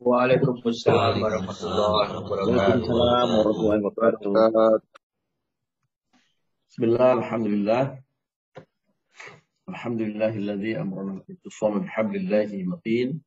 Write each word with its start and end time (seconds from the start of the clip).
وعليكم 0.00 0.54
السلام 0.66 1.22
ورحمة 1.22 1.60
الله 1.64 2.08
وبركاته. 3.46 4.32
بسم 6.68 6.82
الله 6.84 7.12
الحمد 7.12 7.46
لله. 7.46 7.84
الحمد 9.68 10.00
لله 10.00 10.32
الذي 10.36 10.80
أمرنا 10.80 11.12
بالاتصام 11.28 11.78
بحبل 11.78 12.16
الله 12.16 12.50
متين 12.66 13.22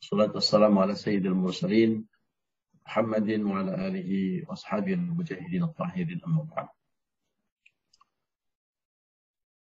الصلاة 0.00 0.32
والسلام 0.34 0.78
على 0.78 0.94
سيد 0.94 1.26
المرسلين 1.26 2.06
محمد 2.86 3.30
وعلى 3.40 3.72
آله 3.88 4.10
وأصحابه 4.46 4.92
المجاهدين 4.92 5.62
الطاهرين 5.62 6.20
أما 6.26 6.42
بعد. 6.44 6.68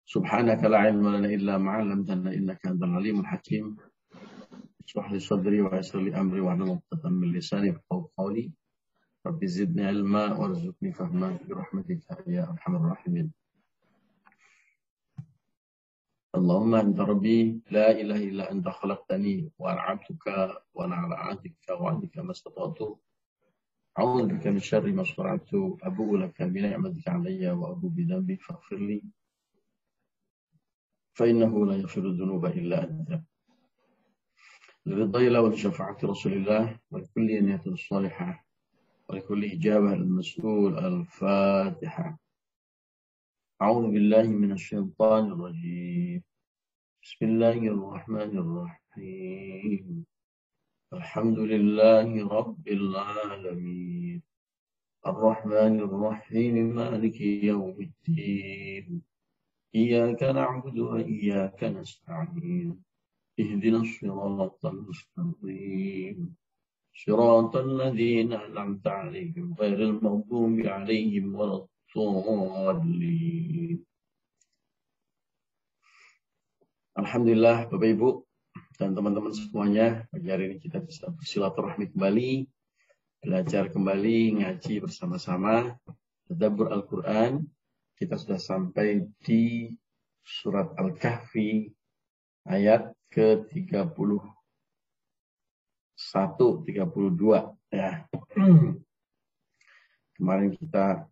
سبحانك 0.05 0.63
لا 0.63 0.77
علم 0.77 1.15
لنا 1.15 1.27
إلا 1.27 1.57
ما 1.57 1.71
علمتنا 1.71 2.33
إنك 2.33 2.61
أنت 2.67 2.83
العليم 2.83 3.19
الحكيم. 3.19 3.77
اشرح 4.85 5.11
لي 5.11 5.19
صدري 5.19 5.61
ويسر 5.61 5.99
لي 5.99 6.19
أمري 6.19 6.41
واعلم 6.41 6.71
عقدة 6.71 7.09
من 7.09 7.31
لساني 7.31 7.67
يفقهوا 7.67 8.07
قولي. 8.17 8.51
رب 9.25 9.45
زدني 9.45 9.85
علما 9.85 10.37
وارزقني 10.37 10.91
فهما 10.93 11.37
برحمتك 11.49 12.27
يا 12.27 12.49
أرحم 12.49 12.75
الراحمين. 12.75 13.31
اللهم 16.35 16.75
أنت 16.75 16.99
ربي 16.99 17.61
لا 17.71 17.91
إله 17.91 18.15
إلا 18.15 18.51
أنت 18.51 18.67
خلقتني 18.67 19.51
وأنا 19.59 19.81
عبدك 19.81 20.25
وأنا 20.73 20.95
على 20.95 21.15
عهدك 21.15 21.55
وعهدك 21.69 22.17
ما 22.17 22.31
استطعت. 22.31 22.99
أعوذ 23.99 24.27
بك 24.27 24.47
من 24.47 24.59
شر 24.59 24.91
ما 24.91 25.03
شرعت 25.03 25.53
أبوء 25.83 26.17
لك 26.17 26.41
بنعمتك 26.41 27.07
علي 27.07 27.51
وأبوء 27.51 27.91
بذنبي 27.91 28.37
فاغفر 28.37 28.77
لي. 28.77 29.03
فإنه 31.13 31.65
لا 31.65 31.75
يغفر 31.75 32.01
الذنوب 32.01 32.45
إلا 32.45 32.83
أنت. 32.83 33.21
الله 34.87 35.41
ولشفاعة 35.41 35.97
رسول 36.03 36.33
الله 36.33 36.79
ولكل 36.91 37.43
نية 37.43 37.63
صالحة 37.89 38.45
ولكل 39.09 39.45
إجابة 39.45 39.93
المسؤول 39.93 40.79
الفاتحة. 40.79 42.19
أعوذ 43.61 43.91
بالله 43.91 44.23
من 44.23 44.51
الشيطان 44.51 45.31
الرجيم. 45.31 46.23
بسم 47.03 47.25
الله 47.25 47.57
الرحمن 47.57 48.37
الرحيم. 48.43 50.05
الحمد 50.93 51.39
لله 51.39 52.27
رب 52.27 52.67
العالمين. 52.67 54.21
الرحمن 55.07 55.79
الرحيم 55.79 56.55
مالك 56.75 57.21
يوم 57.21 57.75
الدين. 57.79 59.01
إياك 59.75 60.23
نعبد 60.23 60.79
وإياك 60.79 61.63
نستعين. 61.63 62.92
اهدنا 63.40 63.78
الصراط 63.86 64.66
المستقيم 64.66 66.34
صراط 66.94 67.56
الذين 67.56 68.32
أنعمت 68.32 68.86
عليهم 68.86 69.54
غير 69.60 69.78
المغضوب 69.90 70.60
عليهم 70.60 71.34
ولا 71.34 71.66
الضالين 71.96 73.78
Alhamdulillah 76.98 77.70
Bapak 77.70 77.94
Ibu 77.94 78.26
dan 78.74 78.90
teman-teman 78.98 79.30
semuanya 79.30 80.10
pagi 80.10 80.34
hari 80.34 80.50
ini 80.50 80.58
kita 80.58 80.82
bisa 80.82 81.06
bersilaturahmi 81.14 81.94
kembali 81.94 82.42
belajar 83.22 83.70
kembali 83.70 84.42
ngaji 84.42 84.82
bersama-sama 84.82 85.78
tadabbur 86.26 86.74
Al-Quran 86.74 87.46
kita 87.94 88.18
sudah 88.18 88.42
sampai 88.42 89.06
di 89.22 89.70
surat 90.26 90.74
Al-Kahfi 90.74 91.70
ayat 92.47 92.91
ke-31 93.13 93.93
32 96.65 96.73
ya 97.71 98.03
kemarin 100.17 100.49
kita 100.57 101.07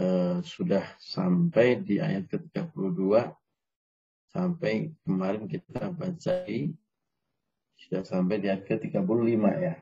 eh, 0.00 0.38
sudah 0.42 0.84
sampai 0.98 1.80
di 1.84 2.00
ayat 2.02 2.26
ke-32 2.30 3.30
sampai 4.32 4.92
kemarin 5.04 5.48
kita 5.48 5.92
baca 5.92 6.34
sudah 7.76 8.02
sampai 8.02 8.40
di 8.40 8.48
ayat 8.48 8.64
ke-35 8.64 9.42
ya. 9.60 9.74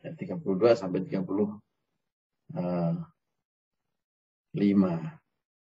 Ayat 0.00 0.14
32 0.16 0.80
sampai 0.80 1.00
35. 1.08 1.60
Uh, 2.50 2.94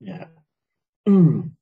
ya. 0.02 0.28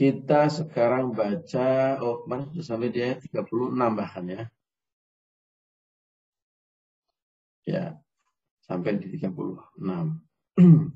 Kita 0.00 0.48
sekarang 0.48 1.12
baca, 1.12 2.00
oh 2.00 2.24
kemarin 2.24 2.48
sudah 2.56 2.64
sampai 2.72 2.88
di 2.88 3.04
ayat 3.04 3.20
36 3.20 3.76
bahkan 3.92 4.24
ya. 4.32 4.42
Ya, 7.68 7.84
sampai 8.64 8.96
di 8.96 9.12
36. 9.20 9.36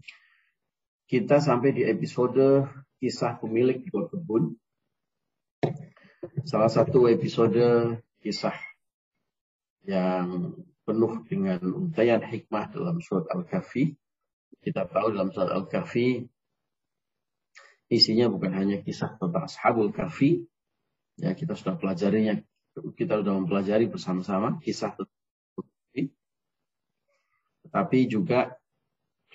kita 1.12 1.36
sampai 1.36 1.76
di 1.76 1.84
episode 1.84 2.64
kisah 2.96 3.36
pemilik 3.44 3.84
dua 3.92 4.08
kebun. 4.08 4.56
Salah 6.48 6.72
satu 6.72 7.04
episode 7.04 7.60
kisah 8.24 8.56
yang 9.84 10.56
penuh 10.88 11.20
dengan 11.28 11.60
untayan 11.60 12.24
hikmah 12.24 12.72
dalam 12.72 13.04
surat 13.04 13.28
Al-Kahfi. 13.36 13.92
Kita 14.64 14.88
tahu 14.88 15.12
dalam 15.12 15.28
surat 15.28 15.52
Al-Kahfi 15.52 16.24
isinya 17.92 18.30
bukan 18.32 18.52
hanya 18.56 18.80
kisah 18.80 19.16
tentang 19.20 19.44
Ashabul 19.46 19.92
Kahfi. 19.92 20.44
Ya, 21.20 21.30
kita 21.32 21.54
sudah 21.54 21.78
pelajarinya, 21.78 22.42
kita 22.98 23.22
sudah 23.22 23.34
mempelajari 23.38 23.86
bersama-sama 23.86 24.58
kisah 24.58 24.94
tentang 24.98 25.12
Tetapi 27.64 27.98
juga 28.06 28.54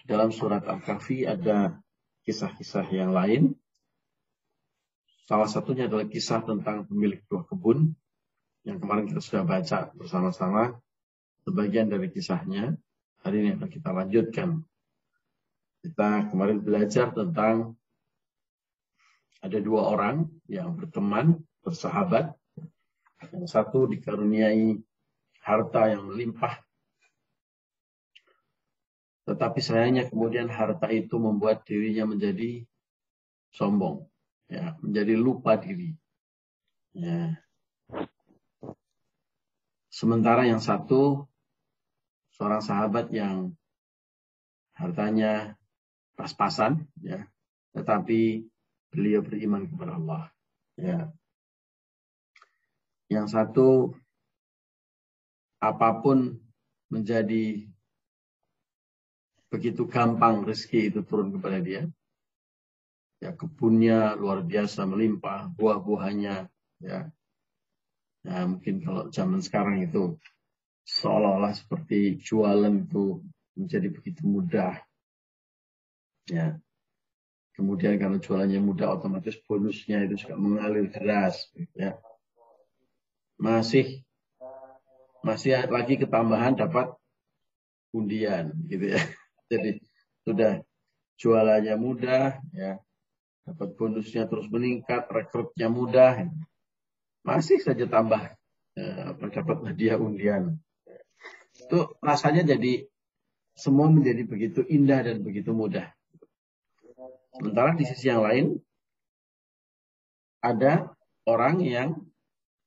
dalam 0.07 0.31
surat 0.31 0.63
Al-Kahfi 0.63 1.27
ada 1.27 1.75
kisah-kisah 2.23 2.87
yang 2.93 3.11
lain. 3.11 3.57
Salah 5.27 5.49
satunya 5.49 5.91
adalah 5.91 6.07
kisah 6.07 6.41
tentang 6.45 6.87
pemilik 6.87 7.21
dua 7.27 7.43
kebun 7.45 7.93
yang 8.67 8.77
kemarin 8.77 9.07
kita 9.07 9.21
sudah 9.23 9.43
baca 9.47 9.91
bersama-sama 9.95 10.77
sebagian 11.43 11.87
dari 11.89 12.11
kisahnya. 12.11 12.75
Hari 13.23 13.35
ini 13.43 13.49
akan 13.59 13.69
kita 13.69 13.89
lanjutkan. 13.91 14.49
Kita 15.79 16.27
kemarin 16.31 16.59
belajar 16.59 17.11
tentang 17.15 17.78
ada 19.39 19.57
dua 19.63 19.87
orang 19.95 20.27
yang 20.51 20.75
berteman, 20.75 21.39
bersahabat. 21.63 22.35
Yang 23.35 23.51
satu 23.51 23.83
dikaruniai 23.87 24.79
harta 25.43 25.91
yang 25.91 26.07
melimpah 26.07 26.63
tetapi 29.29 29.61
sayangnya 29.61 30.09
kemudian 30.09 30.49
harta 30.49 30.89
itu 30.89 31.21
membuat 31.21 31.61
dirinya 31.61 32.09
menjadi 32.09 32.65
sombong, 33.53 34.09
ya, 34.49 34.73
menjadi 34.81 35.13
lupa 35.13 35.53
diri. 35.53 35.93
Ya. 36.97 37.37
Sementara 39.93 40.49
yang 40.49 40.57
satu 40.57 41.29
seorang 42.33 42.65
sahabat 42.65 43.13
yang 43.13 43.53
hartanya 44.73 45.53
pas-pasan, 46.17 46.89
ya, 47.05 47.29
tetapi 47.77 48.49
beliau 48.89 49.21
beriman 49.21 49.69
kepada 49.69 49.97
Allah. 49.97 50.23
Ya. 50.77 51.13
Yang 53.09 53.27
satu 53.33 53.67
apa 55.59 55.99
pun 55.99 56.37
menjadi 56.89 57.67
begitu 59.49 59.89
gampang 59.89 60.45
rezeki 60.45 60.93
itu 60.93 60.99
turun 61.05 61.33
kepada 61.33 61.57
dia. 61.61 61.89
Ya 63.19 63.35
kebunnya 63.35 64.15
luar 64.15 64.45
biasa 64.45 64.87
melimpah, 64.87 65.51
buah-buahnya 65.57 66.47
ya. 66.79 66.99
Ya 68.23 68.37
mungkin 68.45 68.83
kalau 68.83 69.11
zaman 69.11 69.43
sekarang 69.43 69.83
itu 69.83 70.15
seolah-olah 70.87 71.53
seperti 71.53 72.19
jualan 72.23 72.87
itu 72.87 73.19
menjadi 73.59 73.87
begitu 73.91 74.21
mudah. 74.23 74.79
Ya. 76.29 76.61
Kemudian 77.59 77.99
karena 77.99 78.23
jualannya 78.23 78.63
mudah 78.63 78.95
otomatis 78.95 79.35
bonusnya 79.43 80.07
itu 80.07 80.23
juga 80.23 80.39
mengalir 80.39 80.87
deras 80.87 81.51
ya. 81.75 81.99
Masih 83.35 84.07
masih 85.19 85.67
lagi 85.67 85.99
ketambahan 85.99 86.55
dapat 86.55 86.95
undian 87.91 88.55
gitu 88.71 88.95
ya. 88.95 89.01
Jadi 89.51 89.83
sudah 90.23 90.63
jualannya 91.19 91.75
mudah, 91.75 92.39
ya 92.55 92.79
dapat 93.43 93.75
bonusnya 93.75 94.29
terus 94.29 94.47
meningkat, 94.47 95.09
rekrutnya 95.11 95.67
mudah, 95.67 96.31
masih 97.27 97.59
saja 97.59 97.89
tambah 97.89 98.39
ya, 98.77 99.17
dapat 99.19 99.57
hadiah 99.73 99.99
undian. 99.99 100.61
Itu 101.59 101.99
rasanya 101.99 102.55
jadi 102.55 102.87
semua 103.51 103.91
menjadi 103.91 104.23
begitu 104.23 104.63
indah 104.63 105.03
dan 105.03 105.25
begitu 105.25 105.51
mudah. 105.51 105.91
Sementara 107.39 107.71
di 107.71 107.87
sisi 107.87 108.11
yang 108.11 108.27
lain 108.27 108.59
ada 110.43 110.91
orang 111.23 111.63
yang 111.63 111.95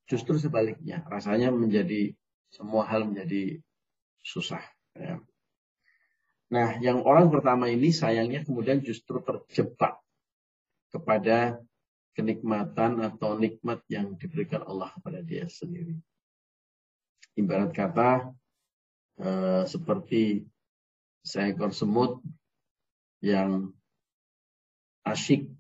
justru 0.09 0.41
sebaliknya 0.41 1.05
rasanya 1.13 1.53
menjadi 1.53 2.17
semua 2.49 2.89
hal 2.89 3.05
menjadi 3.05 3.61
susah. 4.25 4.65
Ya. 4.97 5.21
Nah, 6.53 6.81
yang 6.81 7.05
orang 7.05 7.29
pertama 7.29 7.69
ini 7.69 7.93
sayangnya 7.93 8.49
kemudian 8.49 8.81
justru 8.81 9.21
terjebak 9.21 10.01
kepada 10.89 11.61
kenikmatan 12.17 13.01
atau 13.01 13.37
nikmat 13.37 13.81
yang 13.89 14.17
diberikan 14.17 14.65
Allah 14.65 14.93
kepada 14.97 15.25
dia 15.25 15.49
sendiri. 15.49 15.97
Ibarat 17.37 17.73
kata 17.73 18.33
eh, 19.21 19.65
seperti 19.65 20.45
seekor 21.25 21.73
semut 21.73 22.21
yang 23.25 23.73
asyik 25.07 25.51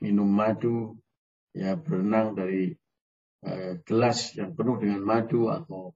minum 0.00 0.28
madu, 0.28 0.96
ya 1.52 1.76
berenang 1.76 2.36
dari 2.36 2.72
eh, 3.44 3.80
gelas 3.84 4.36
yang 4.36 4.56
penuh 4.56 4.80
dengan 4.80 5.02
madu 5.04 5.48
atau 5.52 5.92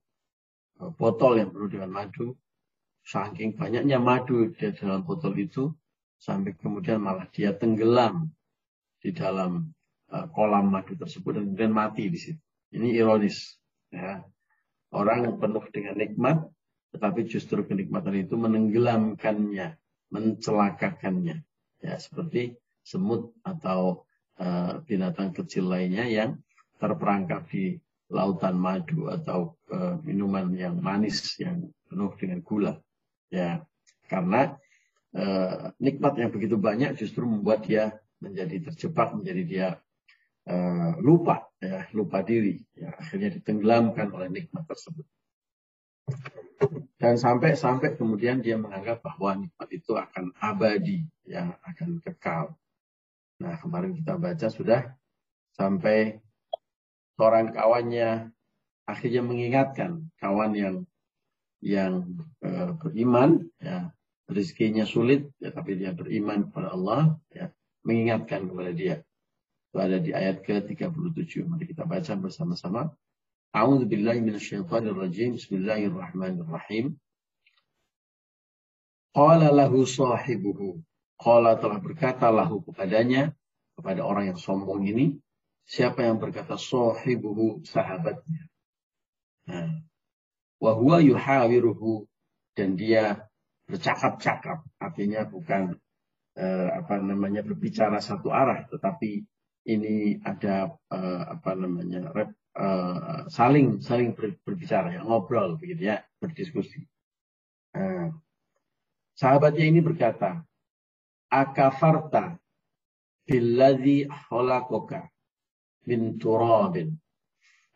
eh, 0.80 0.90
botol 0.94 1.40
yang 1.40 1.50
penuh 1.52 1.70
dengan 1.70 1.90
madu. 1.92 2.36
Saking 3.04 3.52
banyaknya 3.60 4.00
madu 4.00 4.48
di 4.48 4.64
dalam 4.72 5.04
botol 5.04 5.36
itu, 5.36 5.68
sampai 6.16 6.56
kemudian 6.56 7.04
malah 7.04 7.28
dia 7.28 7.52
tenggelam 7.52 8.32
di 9.00 9.12
dalam 9.12 9.68
eh, 10.08 10.26
kolam 10.32 10.72
madu 10.72 10.96
tersebut 10.96 11.36
dan 11.36 11.52
kemudian 11.52 11.72
mati 11.72 12.08
di 12.08 12.18
situ. 12.18 12.40
Ini 12.74 12.90
ironis. 12.96 13.54
Ya. 13.92 14.26
Orang 14.90 15.26
yang 15.26 15.36
penuh 15.38 15.62
dengan 15.70 15.94
nikmat, 15.98 16.38
tetapi 16.94 17.26
justru 17.26 17.66
kenikmatan 17.66 18.14
itu 18.14 18.34
menenggelamkannya, 18.38 19.78
mencelakakannya. 20.10 21.42
Ya, 21.82 21.94
seperti 21.98 22.54
semut 22.84 23.32
atau 23.40 24.04
uh, 24.36 24.84
binatang 24.84 25.32
kecil 25.32 25.72
lainnya 25.72 26.04
yang 26.04 26.36
terperangkap 26.76 27.48
di 27.48 27.80
lautan 28.12 28.60
madu 28.60 29.08
atau 29.08 29.56
uh, 29.72 29.96
minuman 30.04 30.52
yang 30.52 30.76
manis 30.76 31.40
yang 31.40 31.72
penuh 31.88 32.12
dengan 32.20 32.44
gula. 32.44 32.76
Ya, 33.32 33.64
karena 34.06 34.54
uh, 35.16 35.72
nikmat 35.80 36.20
yang 36.20 36.30
begitu 36.30 36.60
banyak 36.60 37.00
justru 37.00 37.24
membuat 37.24 37.64
dia 37.64 37.96
menjadi 38.20 38.70
terjebak, 38.70 39.16
menjadi 39.16 39.42
dia 39.44 39.68
lupa, 41.00 41.48
ya, 41.56 41.88
lupa 41.96 42.20
diri. 42.20 42.60
Ya, 42.76 42.92
akhirnya 43.00 43.32
ditenggelamkan 43.32 44.12
oleh 44.12 44.28
nikmat 44.28 44.68
tersebut. 44.68 45.08
Dan 47.00 47.16
sampai-sampai 47.16 47.96
kemudian 47.96 48.44
dia 48.44 48.60
menganggap 48.60 49.00
bahwa 49.00 49.40
nikmat 49.40 49.68
itu 49.72 49.96
akan 49.96 50.36
abadi, 50.36 51.00
yang 51.24 51.56
akan 51.64 51.96
kekal. 52.04 52.52
Nah, 53.42 53.58
kemarin 53.58 53.96
kita 53.98 54.14
baca 54.14 54.46
sudah 54.46 54.94
sampai 55.58 56.22
seorang 57.18 57.50
kawannya 57.50 58.30
akhirnya 58.86 59.22
mengingatkan 59.24 60.10
kawan 60.20 60.52
yang 60.54 60.76
yang 61.64 62.20
e, 62.44 62.48
beriman 62.78 63.48
ya. 63.58 63.90
Rezekinya 64.24 64.88
sulit 64.88 65.28
ya 65.36 65.52
tapi 65.52 65.76
dia 65.76 65.92
beriman 65.92 66.48
kepada 66.48 66.72
Allah 66.72 67.18
ya. 67.28 67.52
Mengingatkan 67.84 68.48
kepada 68.48 68.72
dia. 68.72 69.04
Itu 69.68 69.76
ada 69.82 70.00
di 70.00 70.16
ayat 70.16 70.40
ke-37 70.40 71.44
mari 71.44 71.68
kita 71.68 71.84
baca 71.84 72.12
bersama-sama. 72.16 72.88
A'udzu 73.52 73.84
billahi 73.84 74.24
minasyaitonir 74.24 74.96
rajim 74.96 75.36
Bismillahirrahmanirrahim. 75.36 76.96
Qala 79.14 79.52
lahu 79.52 79.84
sahibuhu 79.84 80.80
Qala 81.24 81.56
telah 81.56 81.80
berkata 81.80 82.28
lahu 82.28 82.60
kepadanya, 82.68 83.32
kepada 83.72 84.04
orang 84.04 84.28
yang 84.28 84.38
sombong 84.38 84.84
ini, 84.84 85.16
siapa 85.64 86.04
yang 86.04 86.20
berkata 86.20 86.60
sohibuhu 86.60 87.64
sahabatnya. 87.64 88.44
Nah, 89.48 89.80
yuhawiruhu 90.60 92.04
dan 92.52 92.76
dia 92.76 93.24
bercakap-cakap, 93.64 94.68
artinya 94.76 95.24
bukan 95.24 95.80
eh, 96.36 96.68
apa 96.70 97.00
namanya 97.00 97.40
berbicara 97.40 98.04
satu 98.04 98.28
arah, 98.28 98.68
tetapi 98.68 99.24
ini 99.64 100.20
ada 100.20 100.76
eh, 100.92 101.24
apa 101.24 101.56
namanya 101.56 102.12
rep, 102.12 102.36
eh, 102.52 103.20
saling 103.32 103.80
saling 103.80 104.12
ber, 104.12 104.36
berbicara, 104.44 104.92
ya, 104.92 105.00
ngobrol 105.00 105.56
begitu 105.56 105.88
ya, 105.88 106.04
berdiskusi. 106.20 106.84
Nah, 107.74 108.12
sahabatnya 109.16 109.64
ini 109.66 109.80
berkata, 109.80 110.44
akafarta 111.34 112.38
billadhi 113.26 114.06
khalaqaka 114.06 115.10
min 115.90 116.14
turabin. 116.22 116.94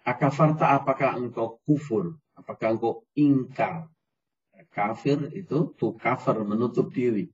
Akafarta 0.06 0.78
apakah 0.78 1.18
engkau 1.18 1.58
kufur? 1.66 2.16
Apakah 2.38 2.78
engkau 2.78 3.04
ingkar? 3.18 3.90
Kafir 4.70 5.34
itu 5.34 5.74
to 5.74 5.98
cover, 5.98 6.46
menutup 6.46 6.94
diri. 6.94 7.30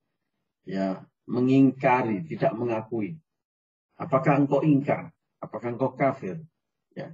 Ya, 0.65 1.05
mengingkari, 1.29 2.25
tidak 2.25 2.57
mengakui. 2.57 3.21
Apakah 4.01 4.41
engkau 4.41 4.65
ingkar? 4.65 5.13
Apakah 5.39 5.77
engkau 5.77 5.93
kafir? 5.93 6.41
Ya. 6.97 7.13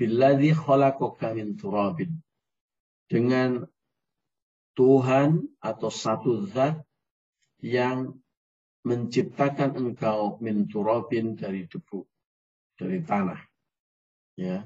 Billadhi 0.00 0.56
khalaqaka 0.56 1.36
min 1.36 1.60
turabin. 1.60 2.24
Dengan 3.10 3.68
Tuhan 4.74 5.44
atau 5.60 5.90
satu 5.92 6.46
zat 6.48 6.80
yang 7.60 8.19
menciptakan 8.80 9.76
engkau 9.76 10.40
min 10.40 10.64
turabin 10.64 11.36
dari 11.36 11.68
debu, 11.68 12.00
dari 12.80 13.04
tanah. 13.04 13.40
Ya. 14.40 14.64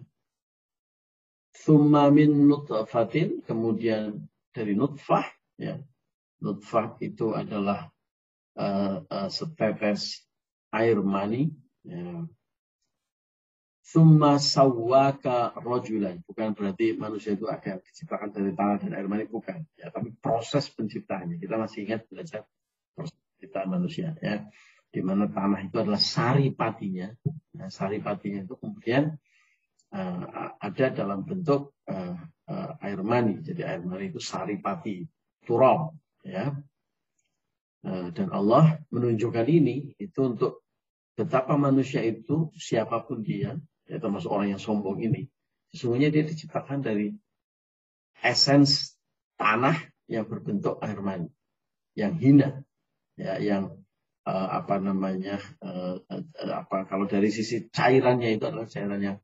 Thumma 1.55 2.11
min 2.11 2.47
nutfatin, 2.47 3.43
kemudian 3.43 4.27
dari 4.55 4.79
nutfah, 4.79 5.27
ya. 5.59 5.83
Nutfah 6.43 6.99
itu 7.03 7.35
adalah 7.35 7.91
uh, 8.59 9.03
uh, 9.03 9.29
setetes 9.31 10.23
air 10.71 10.99
mani. 11.03 11.51
Ya. 11.83 12.27
Thumma 13.85 14.39
sawwaka 14.39 15.59
rojulan. 15.61 16.23
Bukan 16.25 16.55
berarti 16.55 16.97
manusia 16.97 17.35
itu 17.35 17.51
akan 17.51 17.83
diciptakan 17.83 18.31
dari 18.31 18.51
tanah 18.55 18.77
dan 18.81 18.91
air 18.95 19.07
mani, 19.11 19.27
bukan. 19.27 19.63
Ya, 19.75 19.91
tapi 19.91 20.15
proses 20.23 20.71
penciptaannya. 20.71 21.37
Kita 21.39 21.59
masih 21.59 21.87
ingat 21.87 22.07
belajar 22.09 22.47
proses 22.95 23.24
kita 23.41 23.67
manusia 23.67 24.15
ya. 24.21 24.45
Di 24.95 25.03
mana 25.03 25.27
tanah 25.27 25.67
itu 25.67 25.75
adalah 25.83 25.99
saripatinya 25.99 27.11
nah, 27.59 27.67
saripatinya 27.67 28.47
itu 28.47 28.55
kemudian 28.55 29.19
uh, 29.91 30.55
ada 30.59 30.87
dalam 30.95 31.27
bentuk 31.27 31.75
uh, 31.91 32.15
uh, 32.47 32.71
air 32.79 33.01
mani. 33.03 33.43
Jadi 33.43 33.67
air 33.67 33.83
mani 33.83 34.11
itu 34.15 34.23
saripati 34.23 35.03
turab 35.43 35.95
ya. 36.23 36.55
Uh, 37.85 38.09
dan 38.15 38.33
Allah 38.33 38.81
menunjukkan 38.89 39.45
ini 39.45 39.99
itu 39.99 40.21
untuk 40.25 40.65
betapa 41.15 41.55
manusia 41.55 42.03
itu 42.03 42.51
siapa 42.59 43.07
pun 43.07 43.23
dia 43.23 43.55
ya 43.87 43.97
termasuk 44.03 44.31
orang 44.33 44.57
yang 44.57 44.63
sombong 44.63 44.99
ini 44.99 45.31
sesungguhnya 45.71 46.11
dia 46.11 46.27
diciptakan 46.27 46.83
dari 46.83 47.15
esens 48.19 48.99
tanah 49.39 49.79
yang 50.11 50.27
berbentuk 50.27 50.83
air 50.83 50.99
mani 50.99 51.31
yang 51.95 52.19
hina 52.19 52.67
ya 53.15 53.39
yang 53.39 53.71
uh, 54.27 54.49
apa 54.59 54.83
namanya 54.83 55.39
uh, 55.63 56.03
uh, 56.03 56.23
apa 56.55 56.87
kalau 56.91 57.07
dari 57.07 57.31
sisi 57.31 57.71
cairannya 57.71 58.35
itu 58.35 58.45
adalah 58.47 58.67
cairan 58.67 59.01
yang 59.01 59.19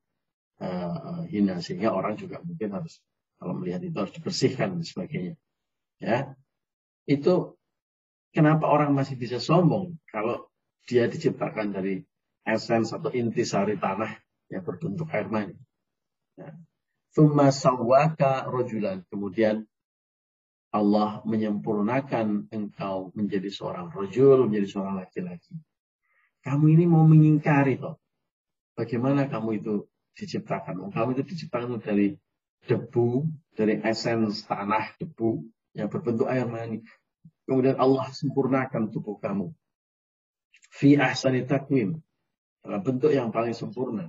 uh, 0.62 1.26
hina 1.26 1.58
sehingga 1.58 1.90
orang 1.90 2.14
juga 2.18 2.38
mungkin 2.42 2.74
harus 2.74 3.02
kalau 3.40 3.56
melihat 3.56 3.82
itu 3.82 3.96
harus 3.96 4.14
dibersihkan 4.14 4.78
dan 4.78 4.84
sebagainya 4.86 5.34
ya 5.98 6.34
itu 7.10 7.58
kenapa 8.30 8.70
orang 8.70 8.94
masih 8.94 9.18
bisa 9.18 9.42
sombong 9.42 9.98
kalau 10.06 10.50
dia 10.86 11.06
diciptakan 11.10 11.74
dari 11.74 12.02
esens 12.46 12.90
atau 12.90 13.10
inti 13.14 13.46
sari 13.46 13.76
tanah 13.76 14.10
yang 14.50 14.66
berbentuk 14.66 15.06
air 15.14 15.30
mani. 15.30 15.54
Ya. 16.34 16.56
sawwaka 17.50 18.48
rojulan. 18.50 19.06
Kemudian 19.06 19.66
Allah 20.70 21.18
menyempurnakan 21.26 22.46
engkau 22.54 23.10
menjadi 23.18 23.50
seorang 23.50 23.90
rojul, 23.90 24.46
menjadi 24.46 24.66
seorang 24.70 25.02
laki-laki. 25.02 25.58
Kamu 26.46 26.64
ini 26.70 26.86
mau 26.86 27.02
mengingkari 27.02 27.76
toh. 27.76 27.98
Bagaimana 28.78 29.26
kamu 29.26 29.60
itu 29.60 29.84
diciptakan? 30.14 30.78
Kamu 30.94 31.18
itu 31.18 31.26
diciptakan 31.26 31.82
dari 31.82 32.14
debu, 32.64 33.26
dari 33.52 33.82
esens 33.82 34.46
tanah 34.46 34.94
debu 34.96 35.42
yang 35.74 35.90
berbentuk 35.90 36.30
air 36.30 36.46
mani. 36.46 36.86
Kemudian 37.44 37.74
Allah 37.76 38.06
sempurnakan 38.14 38.94
tubuh 38.94 39.18
kamu. 39.18 39.50
Fi 40.70 40.94
ahsani 40.94 41.44
takwim. 41.44 41.98
Bentuk 42.62 43.10
yang 43.10 43.34
paling 43.34 43.58
sempurna. 43.58 44.06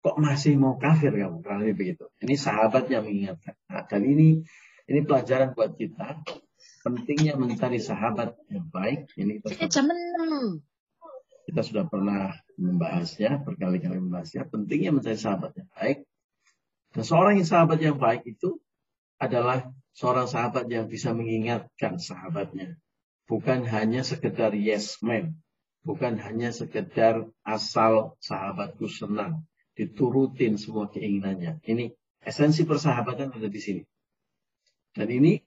Kok 0.00 0.16
masih 0.16 0.56
mau 0.56 0.80
kafir 0.80 1.12
kamu? 1.12 1.44
Kalau 1.44 1.64
begitu. 1.76 2.08
Ini 2.24 2.34
sahabat 2.40 2.88
yang 2.88 3.04
mengingatkan. 3.04 3.54
Nah, 3.68 3.84
dan 3.84 4.02
ini 4.06 4.40
ini 4.88 5.04
pelajaran 5.04 5.52
buat 5.52 5.76
kita. 5.76 6.24
Pentingnya 6.80 7.36
mencari 7.36 7.76
sahabat 7.76 8.32
yang 8.48 8.72
baik. 8.72 9.12
Ini 9.20 9.44
kita... 9.44 9.68
jam 9.68 9.92
6. 9.92 10.64
kita 11.48 11.60
sudah 11.64 11.84
pernah 11.88 12.32
membahasnya, 12.56 13.44
berkali-kali 13.44 14.00
membahasnya, 14.00 14.48
pentingnya 14.48 14.96
mencari 14.96 15.16
sahabat 15.20 15.52
yang 15.60 15.68
baik. 15.76 16.08
Dan 16.96 17.04
seorang 17.04 17.36
yang 17.36 17.48
sahabat 17.48 17.78
yang 17.84 17.96
baik 18.00 18.24
itu 18.24 18.56
adalah 19.20 19.68
seorang 19.92 20.24
sahabat 20.24 20.70
yang 20.72 20.88
bisa 20.88 21.12
mengingatkan 21.12 22.00
sahabatnya. 22.00 22.80
Bukan 23.28 23.68
hanya 23.68 24.00
sekedar 24.00 24.56
yes 24.56 25.04
man. 25.04 25.36
Bukan 25.84 26.16
hanya 26.16 26.48
sekedar 26.48 27.28
asal 27.44 28.16
sahabatku 28.24 28.88
senang. 28.88 29.44
Diturutin 29.76 30.56
semua 30.56 30.88
keinginannya. 30.88 31.60
Ini 31.64 31.92
esensi 32.24 32.64
persahabatan 32.64 33.36
ada 33.36 33.48
di 33.52 33.60
sini. 33.60 33.82
Dan 34.98 35.08
ini 35.14 35.38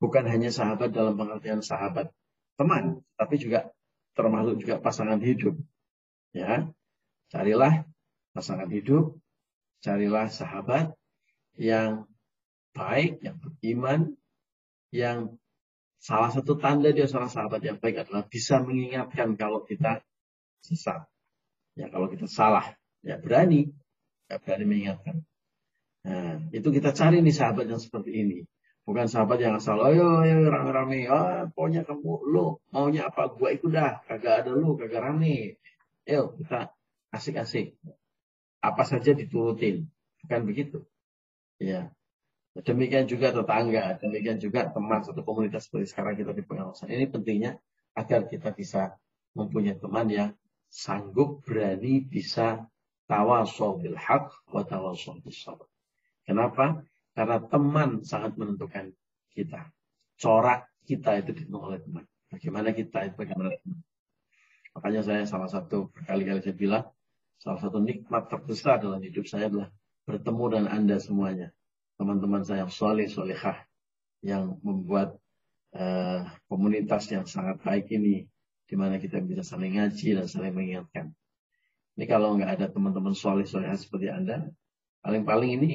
bukan 0.00 0.24
hanya 0.24 0.48
sahabat 0.48 0.96
dalam 0.96 1.20
pengertian 1.20 1.60
sahabat 1.60 2.08
teman, 2.56 3.04
tapi 3.20 3.36
juga 3.36 3.68
termasuk 4.16 4.64
juga 4.64 4.80
pasangan 4.80 5.20
hidup. 5.20 5.60
Ya, 6.32 6.72
carilah 7.28 7.84
pasangan 8.32 8.72
hidup, 8.72 9.12
carilah 9.84 10.32
sahabat 10.32 10.96
yang 11.60 12.08
baik, 12.72 13.20
yang 13.20 13.36
beriman, 13.36 14.16
yang 14.88 15.36
salah 16.00 16.32
satu 16.32 16.56
tanda 16.56 16.88
dia 16.88 17.04
seorang 17.04 17.28
sahabat 17.28 17.60
yang 17.60 17.76
baik 17.76 18.08
adalah 18.08 18.24
bisa 18.24 18.64
mengingatkan 18.64 19.36
kalau 19.36 19.68
kita 19.68 20.00
sesat. 20.64 21.04
Ya, 21.76 21.92
kalau 21.92 22.08
kita 22.08 22.24
salah, 22.24 22.74
ya 23.04 23.20
berani, 23.20 23.68
ya 24.32 24.40
berani 24.40 24.64
mengingatkan. 24.64 25.22
Nah, 26.08 26.40
itu 26.56 26.72
kita 26.72 26.96
cari 26.96 27.20
nih 27.20 27.34
sahabat 27.36 27.68
yang 27.68 27.82
seperti 27.82 28.10
ini. 28.16 28.38
Bukan 28.88 29.04
sahabat 29.04 29.44
yang 29.44 29.60
asal, 29.60 29.76
ayo, 29.84 30.24
ayo 30.24 30.48
rame-rame, 30.48 31.04
ah, 31.12 31.44
pokoknya 31.52 31.84
kamu, 31.84 32.24
lu 32.24 32.56
maunya 32.72 33.04
apa, 33.12 33.28
gua 33.36 33.52
ikut 33.52 33.68
dah, 33.68 34.00
kagak 34.08 34.48
ada 34.48 34.56
lu, 34.56 34.80
kagak 34.80 35.04
rame. 35.04 35.60
Ayo, 36.08 36.32
kita 36.40 36.72
asik-asik. 37.12 37.76
Apa 38.64 38.88
saja 38.88 39.12
diturutin. 39.12 39.92
Bukan 40.24 40.40
begitu. 40.48 40.88
Ya, 41.60 41.92
Demikian 42.58 43.06
juga 43.06 43.30
tetangga, 43.30 44.02
demikian 44.02 44.42
juga 44.42 44.66
teman 44.66 44.98
satu 45.06 45.22
komunitas 45.22 45.70
seperti 45.70 45.94
sekarang 45.94 46.18
kita 46.18 46.34
di 46.34 46.42
pengawasan. 46.42 46.90
Ini 46.90 47.06
pentingnya 47.06 47.54
agar 47.94 48.26
kita 48.26 48.50
bisa 48.50 48.98
mempunyai 49.38 49.78
teman 49.78 50.10
yang 50.10 50.30
sanggup, 50.66 51.46
berani, 51.46 52.02
bisa 52.02 52.66
tawasau 53.06 53.78
bil 53.78 53.94
haq 53.94 54.34
wa 54.50 54.66
tawasau 54.66 55.22
bis. 55.22 55.46
Kenapa? 56.26 56.82
Karena 57.18 57.42
teman 57.42 58.06
sangat 58.06 58.38
menentukan 58.38 58.94
kita. 59.34 59.74
Corak 60.14 60.70
kita 60.86 61.18
itu 61.18 61.34
ditentukan 61.34 61.66
oleh 61.74 61.80
teman. 61.82 62.04
Bagaimana 62.30 62.70
kita 62.70 63.10
itu 63.10 63.18
bagaimana 63.18 63.58
teman. 63.58 63.82
Makanya 64.78 65.02
saya 65.02 65.22
salah 65.26 65.50
satu 65.50 65.90
berkali-kali 65.90 66.38
saya 66.46 66.54
bilang, 66.54 66.84
salah 67.42 67.58
satu 67.58 67.82
nikmat 67.82 68.30
terbesar 68.30 68.78
dalam 68.78 69.02
hidup 69.02 69.26
saya 69.26 69.50
adalah 69.50 69.74
bertemu 70.06 70.44
dengan 70.46 70.68
Anda 70.70 71.02
semuanya 71.02 71.50
teman-teman 71.98 72.46
saya 72.46 72.64
yang 72.64 72.72
soleh 72.72 73.10
solehah 73.10 73.58
yang 74.22 74.62
membuat 74.62 75.18
uh, 75.74 76.22
komunitas 76.46 77.10
yang 77.10 77.26
sangat 77.26 77.58
baik 77.66 77.90
ini 77.90 78.30
di 78.70 78.74
mana 78.78 79.02
kita 79.02 79.18
bisa 79.18 79.42
saling 79.42 79.74
ngaji 79.74 80.14
dan 80.14 80.30
saling 80.30 80.54
mengingatkan. 80.54 81.10
Ini 81.98 82.06
kalau 82.06 82.38
nggak 82.38 82.50
ada 82.54 82.66
teman-teman 82.70 83.18
soleh 83.18 83.42
solehah 83.42 83.74
seperti 83.74 84.06
anda, 84.06 84.46
paling-paling 85.02 85.58
ini 85.58 85.72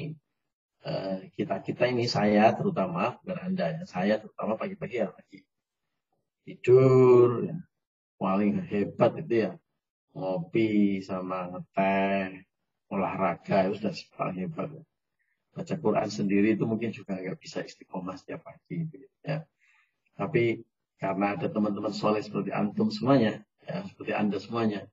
kita 1.34 1.64
kita 1.64 1.84
ini 1.88 2.04
saya 2.04 2.52
terutama 2.52 3.16
dan 3.24 3.38
anda 3.40 3.66
ya 3.72 3.82
saya 3.88 4.20
terutama 4.20 4.60
pagi-pagi 4.60 5.00
ya 5.00 5.08
lagi 5.08 5.40
tidur 6.44 7.48
ya. 7.48 7.56
paling 8.20 8.60
hebat 8.68 9.12
itu 9.20 9.48
ya 9.48 9.52
ngopi 10.12 11.00
sama 11.00 11.48
ngeteh 11.50 12.44
olahraga 12.92 13.72
itu 13.72 13.80
sudah 13.80 13.94
paling 14.14 14.44
hebat 14.44 14.68
ya 14.76 14.84
baca 15.54 15.74
Quran 15.78 16.10
sendiri 16.10 16.58
itu 16.58 16.66
mungkin 16.66 16.90
juga 16.90 17.14
nggak 17.14 17.38
bisa 17.38 17.62
istiqomah 17.62 18.18
setiap 18.18 18.42
pagi 18.42 18.90
gitu 18.90 19.06
ya. 19.22 19.46
Tapi 20.18 20.60
karena 20.98 21.38
ada 21.38 21.46
teman-teman 21.46 21.94
soleh 21.94 22.22
seperti 22.22 22.50
antum 22.50 22.90
semuanya, 22.90 23.42
ya, 23.62 23.86
seperti 23.86 24.12
anda 24.14 24.38
semuanya, 24.42 24.86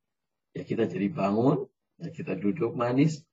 ya 0.53 0.61
kita 0.61 0.85
jadi 0.85 1.09
bangun, 1.09 1.65
ya 1.97 2.09
kita 2.13 2.37
duduk 2.37 2.77
manis, 2.77 3.25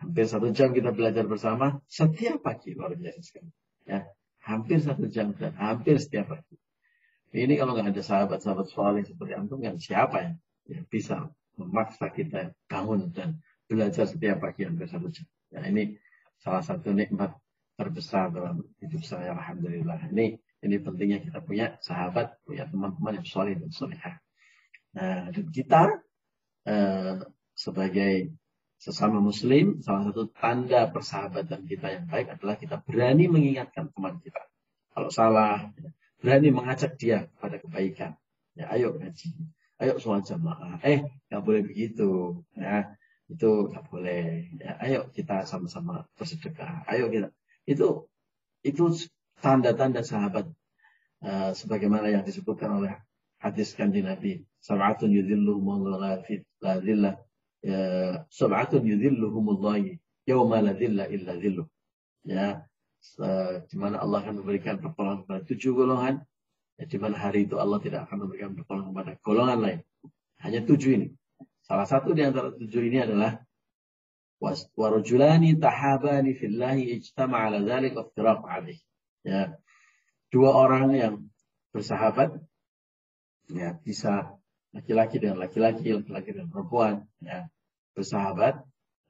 hampir 0.00 0.26
satu 0.26 0.50
jam 0.50 0.74
kita 0.74 0.90
belajar 0.90 1.24
bersama 1.28 1.78
setiap 1.86 2.42
pagi 2.42 2.74
luar 2.74 2.94
biasa 2.98 3.20
sekali. 3.22 3.50
Ya, 3.84 4.08
hampir 4.42 4.78
satu 4.80 5.06
jam 5.06 5.32
dan 5.36 5.54
hampir 5.54 6.00
setiap 6.00 6.34
pagi. 6.34 6.56
Ini 7.34 7.58
kalau 7.58 7.74
nggak 7.74 7.90
ada 7.90 8.02
sahabat-sahabat 8.02 8.66
soleh 8.70 9.02
seperti 9.02 9.34
antum 9.34 9.58
kan 9.58 9.74
siapa 9.76 10.16
ya, 10.22 10.32
ya 10.70 10.80
bisa 10.86 11.26
memaksa 11.58 12.10
kita 12.14 12.54
bangun 12.70 13.10
dan 13.10 13.42
belajar 13.66 14.06
setiap 14.06 14.42
pagi 14.42 14.66
hampir 14.66 14.86
satu 14.86 15.10
jam. 15.10 15.26
Ya, 15.50 15.66
ini 15.66 15.98
salah 16.38 16.62
satu 16.62 16.94
nikmat 16.94 17.34
terbesar 17.74 18.30
dalam 18.30 18.62
hidup 18.78 19.02
saya 19.02 19.34
alhamdulillah 19.34 19.98
ini 20.14 20.38
ini 20.62 20.76
pentingnya 20.78 21.18
kita 21.26 21.42
punya 21.42 21.74
sahabat 21.82 22.38
punya 22.46 22.70
teman-teman 22.70 23.18
yang 23.18 23.26
soleh 23.26 23.58
dan 23.58 23.70
solehah 23.74 24.14
nah 24.94 25.26
dan 25.34 25.46
kita 25.50 25.82
eh, 26.70 27.18
sebagai 27.58 28.30
sesama 28.84 29.16
muslim 29.16 29.80
salah 29.80 30.12
satu 30.12 30.28
tanda 30.28 30.84
persahabatan 30.92 31.64
kita 31.64 31.88
yang 31.88 32.04
baik 32.04 32.36
adalah 32.36 32.60
kita 32.60 32.76
berani 32.84 33.32
mengingatkan 33.32 33.88
teman 33.88 34.20
kita. 34.20 34.44
Kalau 34.92 35.08
salah 35.08 35.72
berani 36.20 36.52
mengajak 36.52 37.00
dia 37.00 37.32
pada 37.40 37.56
kebaikan. 37.56 38.12
Ya 38.52 38.68
ayo 38.76 38.92
ngaji. 38.92 39.32
Ayo 39.80 39.96
sholat 39.96 40.28
jamaah. 40.28 40.84
Eh 40.84 41.00
nggak 41.32 41.40
boleh 41.40 41.64
begitu. 41.64 42.44
Ya 42.60 42.92
itu 43.32 43.72
nggak 43.72 43.88
boleh. 43.88 44.52
Ya, 44.60 44.76
ayo 44.84 45.08
kita 45.16 45.48
sama-sama 45.48 46.04
bersedekah. 46.20 46.84
Ayo 46.84 47.08
kita. 47.08 47.32
Itu 47.64 48.12
itu 48.60 48.84
tanda-tanda 49.40 50.04
sahabat 50.04 50.44
uh, 51.24 51.56
sebagaimana 51.56 52.12
yang 52.12 52.20
disebutkan 52.20 52.84
oleh 52.84 52.92
hadis 53.40 53.72
kanji 53.72 54.04
Nabi. 54.04 54.44
Sab'atun 54.60 55.08
dhilla 55.08 55.56
ya, 56.60 57.23
sab'atun 58.28 58.84
yudhilluhumullahi 58.84 59.96
yawma 60.28 60.60
la 60.60 60.72
dhilla 60.76 61.08
illa 61.08 61.32
dhilluh. 61.36 61.66
Ya, 62.24 62.64
di 63.68 63.76
mana 63.76 64.00
Allah 64.00 64.24
akan 64.24 64.40
memberikan 64.40 64.80
pertolongan 64.80 65.28
kepada 65.28 65.40
tujuh 65.44 65.72
golongan, 65.76 66.24
ya, 66.80 66.84
di 66.88 66.96
mana 66.96 67.20
hari 67.20 67.44
itu 67.44 67.60
Allah 67.60 67.80
tidak 67.84 68.08
akan 68.08 68.28
memberikan 68.28 68.56
pertolongan 68.56 68.88
kepada 68.92 69.12
golongan 69.20 69.58
lain. 69.60 69.80
Hanya 70.40 70.60
tujuh 70.64 70.90
ini. 70.96 71.08
Salah 71.64 71.88
satu 71.88 72.12
di 72.12 72.20
antara 72.20 72.52
tujuh 72.52 72.80
ini 72.84 73.00
adalah 73.00 73.40
warujulani 74.76 75.56
tahabani 75.56 76.36
fillahi 76.36 77.00
ijtama 77.00 77.48
ala 77.48 77.64
dzalik 77.64 77.96
iftiraq 77.96 78.44
alaih. 78.44 78.76
Ya. 79.24 79.56
Dua 80.28 80.52
orang 80.52 80.92
yang 80.92 81.14
bersahabat 81.72 82.36
ya 83.48 83.76
bisa 83.80 84.36
laki-laki 84.76 85.16
dengan 85.22 85.40
laki-laki, 85.40 85.96
laki-laki 85.96 86.36
dengan 86.36 86.52
perempuan 86.52 87.08
ya. 87.24 87.48
Bersahabat 87.94 88.60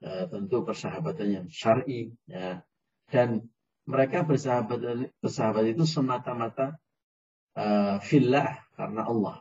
ya, 0.04 0.28
tentu 0.28 0.62
persahabatan 0.62 1.28
yang 1.28 1.46
syar'i 1.48 2.12
ya. 2.28 2.60
Dan 3.08 3.48
mereka 3.84 4.24
bersahabat 4.24 5.12
bersahabat 5.20 5.64
itu 5.68 5.84
semata-mata 5.84 6.80
uh, 7.56 8.00
karena 8.74 9.02
Allah 9.04 9.36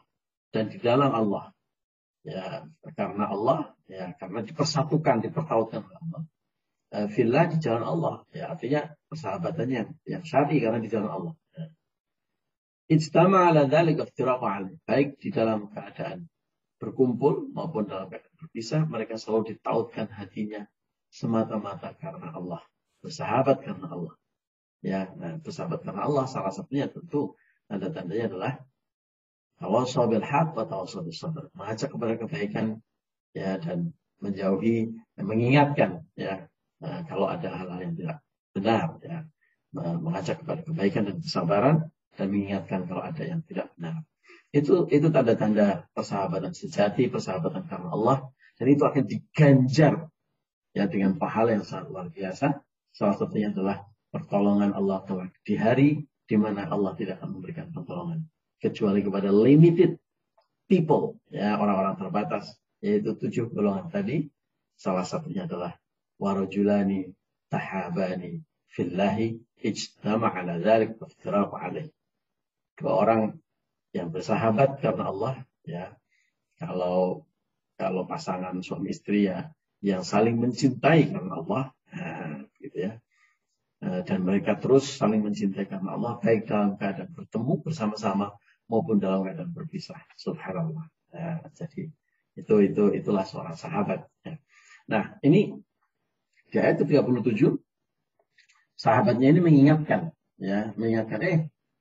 dan 0.51 0.69
di 0.69 0.77
dalam 0.77 1.11
Allah 1.15 1.49
ya 2.23 2.67
karena 2.95 3.31
Allah 3.31 3.73
ya 3.87 4.15
karena 4.19 4.43
dipersatukan 4.43 5.23
dipertautkan 5.27 5.81
oleh 5.83 5.99
Allah 5.99 6.23
villa 7.09 7.49
di 7.49 7.57
jalan 7.57 7.83
Allah 7.83 8.15
ya 8.31 8.53
artinya 8.53 8.85
persahabatannya 9.09 9.75
yang, 9.75 9.91
yang 10.05 10.23
syar'i 10.23 10.61
karena 10.61 10.79
di 10.79 10.89
jalan 10.91 11.09
Allah 11.09 11.33
ya. 11.57 11.65
Ijtama 12.93 13.49
ala 13.49 13.65
dhalik 13.65 13.97
baik 14.85 15.17
di 15.17 15.33
dalam 15.33 15.71
keadaan 15.73 16.29
berkumpul 16.77 17.49
maupun 17.55 17.89
dalam 17.89 18.11
keadaan 18.11 18.32
berpisah 18.53 18.85
mereka 18.85 19.17
selalu 19.17 19.57
ditautkan 19.57 20.13
hatinya 20.13 20.69
semata-mata 21.09 21.97
karena 21.97 22.37
Allah 22.37 22.61
bersahabat 23.01 23.65
karena 23.65 23.89
Allah 23.89 24.13
ya 24.85 25.09
nah, 25.17 25.41
bersahabat 25.41 25.81
karena 25.81 26.05
Allah 26.05 26.29
salah 26.29 26.53
satunya 26.53 26.85
tentu 26.85 27.33
tanda-tandanya 27.65 28.29
adalah 28.29 28.53
Tawasau 29.57 30.05
bil 30.05 30.21
haq 30.21 30.53
wa 30.53 30.65
tawasau 30.69 31.01
bis 31.01 31.17
sabr. 31.17 31.49
Mengajak 31.57 31.89
kepada 31.93 32.13
kebaikan 32.19 32.77
ya 33.33 33.57
dan 33.57 33.89
menjauhi 34.21 34.93
dan 35.17 35.23
mengingatkan 35.25 35.91
ya 36.13 36.45
nah, 36.77 37.01
kalau 37.09 37.25
ada 37.25 37.49
hal-hal 37.49 37.79
yang 37.81 37.97
tidak 37.97 38.17
benar 38.53 39.01
ya 39.01 39.25
mengajak 39.73 40.45
kepada 40.45 40.61
kebaikan 40.61 41.09
dan 41.09 41.17
kesabaran 41.17 41.75
dan 42.13 42.27
mengingatkan 42.29 42.85
kalau 42.85 43.01
ada 43.01 43.23
yang 43.25 43.41
tidak 43.49 43.73
benar. 43.73 44.05
Itu 44.53 44.85
itu 44.93 45.09
tanda-tanda 45.09 45.89
persahabatan 45.97 46.53
sejati, 46.53 47.09
persahabatan 47.09 47.65
karena 47.65 47.89
Allah 47.89 48.17
dan 48.63 48.71
itu 48.71 48.87
akan 48.87 49.03
diganjar 49.03 50.07
ya 50.71 50.87
dengan 50.87 51.19
pahala 51.19 51.59
yang 51.59 51.67
sangat 51.67 51.91
luar 51.91 52.07
biasa. 52.07 52.63
Salah 52.95 53.19
satunya 53.19 53.51
adalah 53.51 53.83
pertolongan 54.07 54.71
Allah 54.71 55.03
di 55.43 55.59
hari 55.59 56.07
di 56.23 56.35
mana 56.39 56.71
Allah 56.71 56.95
tidak 56.95 57.19
akan 57.19 57.35
memberikan 57.35 57.75
pertolongan 57.75 58.23
kecuali 58.63 59.03
kepada 59.03 59.27
limited 59.35 59.99
people, 60.71 61.19
ya 61.27 61.59
orang-orang 61.59 61.99
terbatas, 61.99 62.55
yaitu 62.79 63.11
tujuh 63.19 63.51
golongan 63.51 63.91
tadi. 63.91 64.31
Salah 64.79 65.03
satunya 65.03 65.43
adalah 65.43 65.75
warajulani 66.15 67.11
tahabani 67.51 68.47
fillahi 68.71 69.43
ijtama 69.59 70.31
ala 70.31 70.55
dzalik 70.55 70.95
alaih. 71.27 71.91
Dua 72.79 72.95
orang 72.95 73.35
yang 73.91 74.07
bersahabat 74.07 74.79
karena 74.79 75.11
Allah 75.11 75.43
ya. 75.67 75.91
Kalau 76.55 77.27
kalau 77.75 78.05
pasangan 78.05 78.59
suami 78.61 78.93
istri 78.93 79.27
ya 79.27 79.49
yang 79.83 80.05
saling 80.05 80.39
mencintai 80.39 81.11
karena 81.11 81.33
Allah 81.43 81.63
nah, 81.91 82.47
gitu 82.61 82.77
ya. 82.77 82.93
Eh, 83.83 84.01
dan 84.07 84.23
mereka 84.23 84.55
terus 84.55 84.87
saling 84.87 85.19
mencintai 85.19 85.67
karena 85.67 85.99
Allah 85.99 86.15
baik 86.23 86.47
dalam 86.47 86.79
keadaan 86.79 87.11
bertemu 87.11 87.53
bersama-sama 87.59 88.31
maupun 88.71 89.03
dalam 89.03 89.27
keadaan 89.27 89.51
berpisah. 89.51 89.99
Subhanallah. 90.15 90.87
Ya, 91.11 91.43
jadi 91.51 91.91
itu 92.39 92.55
itu 92.63 92.83
itulah 92.95 93.27
seorang 93.27 93.59
sahabat. 93.59 94.07
Ya. 94.23 94.39
Nah 94.87 95.19
ini 95.19 95.59
di 96.47 96.57
ayat 96.61 96.79
37 96.79 97.59
sahabatnya 98.77 99.33
ini 99.33 99.41
mengingatkan 99.41 100.13
ya 100.37 100.69
mengingatkan 100.77 101.19
eh 101.25 101.39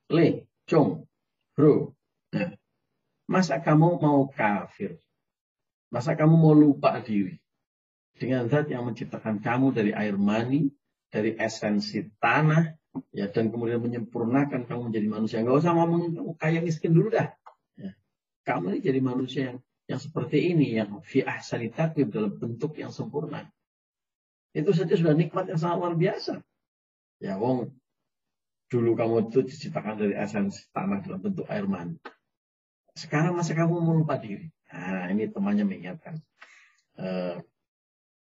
le 0.09 0.49
cung 0.65 1.05
bro 1.53 1.93
nah, 2.33 2.57
masa 3.29 3.61
kamu 3.61 4.01
mau 4.01 4.29
kafir 4.33 4.97
masa 5.93 6.17
kamu 6.17 6.35
mau 6.35 6.57
lupa 6.57 6.97
diri 7.05 7.37
dengan 8.17 8.49
zat 8.49 8.73
yang 8.73 8.89
menciptakan 8.89 9.45
kamu 9.45 9.77
dari 9.77 9.93
air 9.93 10.17
mani 10.17 10.73
dari 11.13 11.37
esensi 11.37 12.09
tanah 12.17 12.73
ya 13.13 13.29
dan 13.29 13.53
kemudian 13.53 13.81
menyempurnakan 13.81 14.65
kamu 14.65 14.89
menjadi 14.89 15.09
manusia 15.09 15.39
nggak 15.45 15.61
usah 15.61 15.73
ngomong 15.77 16.17
kamu 16.17 16.33
kaya 16.41 16.59
miskin 16.65 16.97
dulu 16.97 17.13
dah 17.13 17.29
ya. 17.77 17.93
kamu 18.49 18.77
ini 18.77 18.81
jadi 18.81 19.01
manusia 19.05 19.43
yang 19.53 19.59
yang 19.93 20.01
seperti 20.01 20.57
ini 20.57 20.81
yang 20.81 21.05
fi 21.05 21.21
ahsani 21.21 21.69
dalam 22.09 22.33
bentuk 22.41 22.73
yang 22.81 22.89
sempurna 22.89 23.45
itu 24.57 24.73
saja 24.73 24.97
sudah 24.97 25.13
nikmat 25.13 25.53
yang 25.53 25.61
sangat 25.61 25.77
luar 25.77 25.97
biasa 25.97 26.41
Ya 27.23 27.39
wong 27.39 27.71
dulu 28.67 28.99
kamu 28.99 29.31
itu 29.31 29.47
diciptakan 29.47 29.95
dari 29.95 30.15
esensi 30.19 30.67
tanah 30.75 31.07
dalam 31.07 31.23
bentuk 31.23 31.47
air 31.47 31.71
mani. 31.71 31.95
Sekarang 32.99 33.39
masa 33.39 33.55
kamu 33.55 33.79
mau 33.79 33.95
lupa 33.95 34.19
diri? 34.19 34.51
Nah, 34.73 35.05
ini 35.13 35.29
temannya 35.29 35.69
mengingatkan. 35.69 36.17
Uh, 36.97 37.37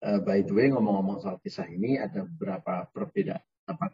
uh, 0.01 0.19
by 0.25 0.41
the 0.41 0.53
way, 0.53 0.73
ngomong-ngomong 0.73 1.21
soal 1.21 1.37
kisah 1.37 1.69
ini, 1.69 2.01
ada 2.01 2.25
beberapa 2.25 2.89
perbedaan 2.89 3.41
tempat 3.69 3.93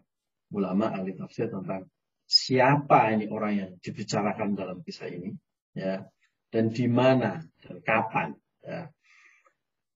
ulama 0.56 0.96
ahli 0.96 1.20
tafsir 1.20 1.52
tentang 1.52 1.84
siapa 2.24 3.12
ini 3.12 3.28
orang 3.28 3.54
yang 3.54 3.72
dibicarakan 3.84 4.56
dalam 4.56 4.80
kisah 4.82 5.12
ini, 5.12 5.36
ya, 5.76 6.08
dan 6.48 6.72
di 6.72 6.88
mana 6.88 7.44
dan 7.60 7.84
kapan. 7.84 8.30
Ya. 8.64 8.88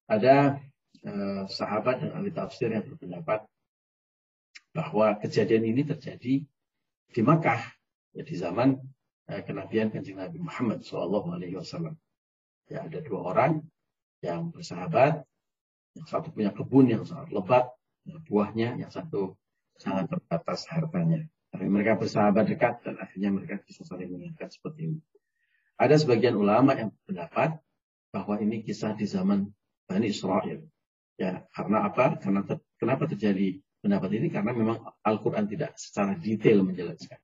Ada 0.10 0.60
uh, 1.08 1.44
sahabat 1.48 2.04
dan 2.04 2.12
ahli 2.12 2.36
tafsir 2.36 2.75
yang 2.75 2.84
berpendapat 2.84 3.48
bahwa 4.75 5.18
kejadian 5.18 5.66
ini 5.66 5.82
terjadi 5.88 6.46
di 7.10 7.22
Makkah 7.25 7.62
ya, 8.13 8.22
di 8.22 8.36
zaman 8.38 8.78
eh, 9.30 9.42
kenabian 9.42 9.89
kanjeng 9.89 10.22
Nabi 10.22 10.38
Muhammad 10.38 10.86
Shallallahu 10.86 11.34
Alaihi 11.34 11.58
Wasallam. 11.58 11.98
Ya 12.69 12.85
ada 12.85 13.01
dua 13.01 13.33
orang 13.33 13.65
yang 14.21 14.53
bersahabat, 14.53 15.25
yang 15.97 16.05
satu 16.05 16.29
punya 16.29 16.53
kebun 16.53 16.85
yang 16.85 17.03
sangat 17.03 17.33
lebat, 17.33 17.65
ya, 18.05 18.21
buahnya, 18.29 18.77
yang 18.77 18.91
satu 18.93 19.33
sangat 19.81 20.11
terbatas 20.13 20.69
hartanya. 20.69 21.25
Tapi 21.49 21.65
mereka 21.65 21.97
bersahabat 21.97 22.45
dekat 22.45 22.85
dan 22.85 23.01
akhirnya 23.01 23.33
mereka 23.33 23.57
bisa 23.65 23.81
saling 23.81 24.13
mengingatkan 24.13 24.53
seperti 24.53 24.93
ini. 24.93 24.99
Ada 25.81 25.97
sebagian 25.97 26.38
ulama 26.38 26.77
yang 26.77 26.93
berpendapat 26.93 27.57
bahwa 28.13 28.35
ini 28.38 28.61
kisah 28.61 28.93
di 28.93 29.09
zaman 29.09 29.49
Bani 29.89 30.07
Israel. 30.13 30.61
Ya, 31.17 31.43
karena 31.49 31.89
apa? 31.89 32.21
Karena 32.21 32.45
ter, 32.45 32.61
kenapa 32.77 33.09
terjadi 33.09 33.57
pendapat 33.81 34.09
ini 34.13 34.27
karena 34.29 34.51
memang 34.53 34.77
Al-Quran 35.01 35.49
tidak 35.49 35.73
secara 35.79 36.13
detail 36.19 36.62
menjelaskan. 36.62 37.17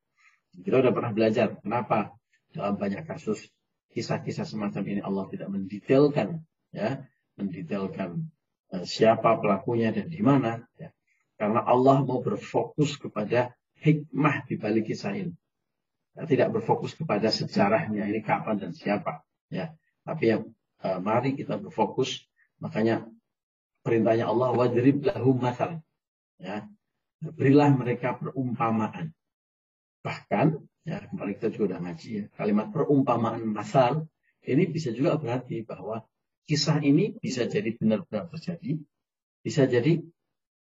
Kita 0.56 0.82
sudah 0.82 0.94
pernah 0.96 1.12
belajar 1.12 1.60
kenapa 1.60 2.16
dalam 2.56 2.80
banyak 2.80 3.04
kasus 3.04 3.52
kisah-kisah 3.96 4.44
semacam 4.44 4.84
ini 4.92 5.02
Allah 5.02 5.26
tidak 5.32 5.48
mendetailkan, 5.48 6.44
ya, 6.76 7.08
mendetailkan 7.40 8.28
uh, 8.76 8.84
siapa 8.84 9.40
pelakunya 9.40 9.96
dan 9.96 10.12
di 10.12 10.20
mana, 10.20 10.68
ya. 10.76 10.92
Karena 11.40 11.64
Allah 11.64 12.04
mau 12.04 12.20
berfokus 12.20 13.00
kepada 13.00 13.56
hikmah 13.80 14.48
di 14.48 14.56
balik 14.60 14.92
kisah 14.92 15.16
ini. 15.16 15.34
Ya, 16.16 16.28
tidak 16.28 16.52
berfokus 16.60 16.96
kepada 16.96 17.32
sejarahnya 17.32 18.04
ini 18.08 18.20
kapan 18.20 18.60
dan 18.60 18.72
siapa, 18.76 19.24
ya. 19.48 19.72
Tapi 20.04 20.24
yang 20.28 20.44
uh, 20.84 21.00
mari 21.00 21.40
kita 21.40 21.56
berfokus, 21.56 22.28
makanya 22.60 23.08
perintahnya 23.82 24.28
Allah 24.28 24.52
wadrib 24.52 25.08
lahum 25.08 25.40
masal 25.40 25.80
Ya, 26.36 26.68
berilah 27.24 27.72
mereka 27.72 28.20
perumpamaan. 28.20 29.16
Bahkan, 30.04 30.60
ya 30.86 31.02
kemarin 31.10 31.34
kita 31.36 31.50
juga 31.50 31.76
sudah 31.76 31.80
ngaji 31.82 32.10
ya, 32.14 32.24
kalimat 32.38 32.70
perumpamaan 32.70 33.42
masal 33.50 34.06
ini 34.46 34.70
bisa 34.70 34.94
juga 34.94 35.18
berarti 35.18 35.66
bahwa 35.66 36.06
kisah 36.46 36.78
ini 36.86 37.18
bisa 37.18 37.50
jadi 37.50 37.74
benar-benar 37.74 38.30
terjadi, 38.38 38.78
bisa 39.42 39.66
jadi 39.66 40.06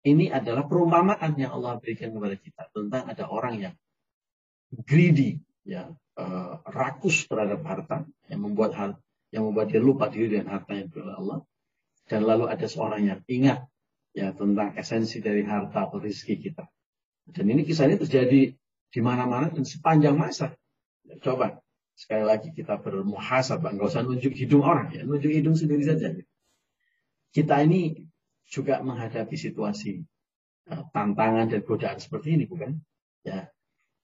ini 0.02 0.28
adalah 0.28 0.68
perumpamaan 0.68 1.32
yang 1.40 1.56
Allah 1.56 1.80
berikan 1.80 2.12
kepada 2.12 2.36
kita 2.36 2.62
tentang 2.74 3.08
ada 3.08 3.24
orang 3.32 3.54
yang 3.56 3.74
greedy, 4.84 5.40
ya 5.64 5.88
uh, 6.20 6.60
rakus 6.68 7.24
terhadap 7.24 7.64
harta, 7.64 8.04
yang 8.28 8.44
membuat 8.44 8.76
hal 8.76 8.90
yang 9.32 9.48
membuat 9.48 9.72
dia 9.72 9.80
lupa 9.80 10.12
diri 10.12 10.36
dan 10.36 10.52
harta 10.52 10.76
yang 10.76 10.92
oleh 10.92 11.16
Allah. 11.16 11.38
Dan 12.04 12.28
lalu 12.28 12.52
ada 12.52 12.66
seorang 12.68 13.08
yang 13.08 13.20
ingat 13.24 13.64
ya 14.12 14.36
tentang 14.36 14.76
esensi 14.76 15.24
dari 15.24 15.40
harta 15.48 15.88
atau 15.88 15.96
rezeki 15.96 16.36
kita. 16.36 16.68
Dan 17.32 17.48
ini 17.48 17.64
kisah 17.64 17.88
ini 17.88 17.96
terjadi 17.96 18.52
di 18.92 19.00
mana-mana 19.00 19.48
dan 19.48 19.64
sepanjang 19.64 20.14
masa. 20.14 20.52
Coba 21.24 21.58
sekali 21.96 22.24
lagi 22.28 22.52
kita 22.52 22.76
bermuhasabah, 22.76 23.72
nggak 23.72 23.88
usah 23.88 24.04
nunjuk 24.04 24.36
hidung 24.36 24.62
orang 24.62 24.92
ya, 24.92 25.02
nunjuk 25.08 25.32
hidung 25.32 25.56
sendiri 25.56 25.82
saja. 25.88 26.12
Kita 27.32 27.64
ini 27.64 27.96
juga 28.44 28.84
menghadapi 28.84 29.32
situasi 29.32 30.04
uh, 30.68 30.84
tantangan 30.92 31.48
dan 31.48 31.64
godaan 31.64 31.96
seperti 31.96 32.36
ini, 32.36 32.44
bukan? 32.44 32.76
Ya, 33.24 33.48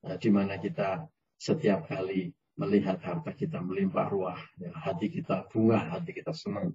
uh, 0.08 0.16
di 0.16 0.32
mana 0.32 0.56
kita 0.56 1.04
setiap 1.36 1.84
kali 1.84 2.32
melihat 2.56 2.98
harta 3.04 3.36
kita 3.36 3.60
melimpah 3.60 4.08
ruah, 4.08 4.40
ya, 4.56 4.72
hati 4.72 5.12
kita 5.12 5.44
bunga, 5.52 5.78
hati 5.92 6.16
kita 6.16 6.32
senang. 6.32 6.72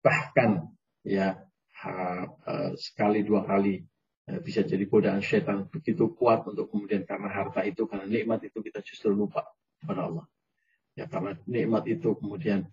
Bahkan 0.00 0.50
ya 1.04 1.36
uh, 1.84 2.72
sekali 2.80 3.20
dua 3.20 3.44
kali 3.44 3.84
bisa 4.24 4.64
jadi 4.64 4.88
godaan 4.88 5.20
setan 5.20 5.68
begitu 5.68 6.16
kuat 6.16 6.48
untuk 6.48 6.72
kemudian 6.72 7.04
karena 7.04 7.28
harta 7.28 7.60
itu 7.68 7.84
karena 7.84 8.08
nikmat 8.08 8.40
itu 8.48 8.64
kita 8.64 8.80
justru 8.80 9.12
lupa 9.12 9.44
kepada 9.80 10.08
Allah. 10.08 10.24
Ya 10.96 11.04
karena 11.04 11.36
nikmat 11.44 11.84
itu 11.90 12.16
kemudian 12.16 12.70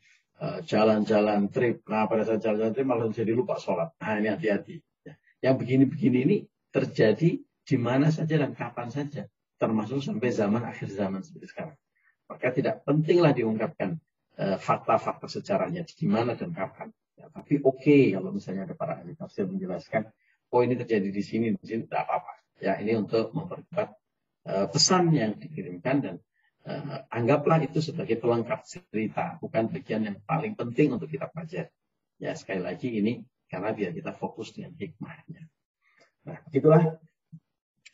jalan-jalan 0.66 1.46
uh, 1.46 1.50
trip. 1.52 1.84
Nah 1.86 2.08
pada 2.08 2.26
saat 2.26 2.42
jalan-jalan 2.42 2.74
trip 2.74 2.88
malah 2.88 3.06
jadi 3.12 3.34
lupa 3.36 3.60
sholat. 3.60 3.94
Nah 4.00 4.18
ini 4.18 4.30
hati-hati. 4.32 4.80
Ya. 5.06 5.14
yang 5.42 5.56
begini-begini 5.58 6.18
ini 6.26 6.38
terjadi 6.72 7.42
di 7.42 7.78
mana 7.78 8.10
saja 8.10 8.40
dan 8.40 8.56
kapan 8.58 8.90
saja. 8.90 9.28
Termasuk 9.62 10.02
sampai 10.02 10.34
zaman 10.34 10.66
akhir 10.66 10.90
zaman 10.90 11.22
seperti 11.22 11.54
sekarang. 11.54 11.78
Maka 12.26 12.48
tidak 12.56 12.82
pentinglah 12.88 13.36
diungkapkan 13.36 14.00
fakta-fakta 14.40 15.28
uh, 15.28 15.32
sejarahnya 15.32 15.86
di 15.86 16.08
mana 16.10 16.34
dan 16.34 16.56
kapan. 16.56 16.90
Ya, 17.20 17.30
tapi 17.30 17.62
oke 17.62 17.86
okay, 17.86 18.04
kalau 18.18 18.34
misalnya 18.34 18.66
ada 18.66 18.74
para 18.74 18.98
ahli 18.98 19.14
tafsir 19.14 19.46
menjelaskan, 19.46 20.10
oh 20.52 20.62
ini 20.62 20.76
terjadi 20.76 21.10
di 21.10 21.24
sini, 21.24 21.56
di 21.56 21.66
sini 21.66 21.88
tidak 21.88 22.08
apa-apa. 22.08 22.34
Ya 22.62 22.78
ini 22.78 22.94
untuk 23.00 23.34
memperkuat 23.34 23.90
uh, 24.46 24.68
pesan 24.70 25.16
yang 25.16 25.40
dikirimkan 25.40 25.96
dan 26.04 26.16
uh, 26.68 27.08
anggaplah 27.10 27.64
itu 27.64 27.82
sebagai 27.82 28.20
pelengkap 28.22 28.62
cerita, 28.68 29.40
bukan 29.42 29.72
bagian 29.72 30.06
yang 30.06 30.18
paling 30.28 30.54
penting 30.54 30.94
untuk 30.94 31.10
kita 31.10 31.32
pelajari. 31.32 31.72
Ya 32.22 32.38
sekali 32.38 32.62
lagi 32.62 32.92
ini 32.92 33.26
karena 33.50 33.74
biar 33.74 33.92
kita 33.96 34.14
fokus 34.14 34.54
dengan 34.54 34.78
hikmahnya. 34.78 35.50
Nah, 36.22 36.38
itulah 36.54 37.02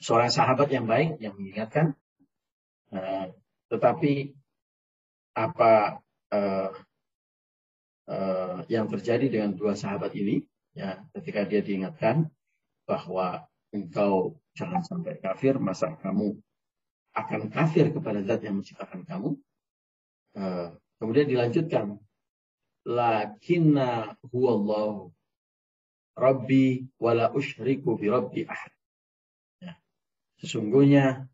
seorang 0.04 0.30
sahabat 0.30 0.68
yang 0.68 0.84
baik 0.84 1.18
yang 1.24 1.34
mengingatkan, 1.40 1.96
uh, 2.92 3.32
tetapi 3.72 4.36
apa 5.38 6.02
uh, 6.34 6.70
uh, 8.10 8.60
yang 8.68 8.92
terjadi 8.92 9.32
dengan 9.32 9.56
dua 9.56 9.78
sahabat 9.78 10.12
ini, 10.18 10.44
ya, 10.76 11.00
ketika 11.16 11.48
dia 11.48 11.62
diingatkan 11.64 12.28
bahwa 12.88 13.46
engkau 13.76 14.40
jangan 14.56 14.82
sampai 14.82 15.20
kafir, 15.20 15.60
masa 15.60 15.94
kamu 16.00 16.40
akan 17.14 17.42
kafir 17.52 17.92
kepada 17.92 18.24
zat 18.24 18.42
yang 18.48 18.64
menciptakan 18.64 19.04
kamu. 19.04 19.36
Uh, 20.38 20.74
kemudian 20.98 21.28
dilanjutkan, 21.28 22.00
lakinna 22.88 24.16
huwallahu 24.32 25.12
rabbi 26.16 26.88
wala 26.98 27.30
usyriku 27.36 28.00
bi 28.00 28.08
rabbi 28.08 28.48
ahad. 28.48 28.74
Ya. 29.60 29.76
Sesungguhnya 30.40 31.28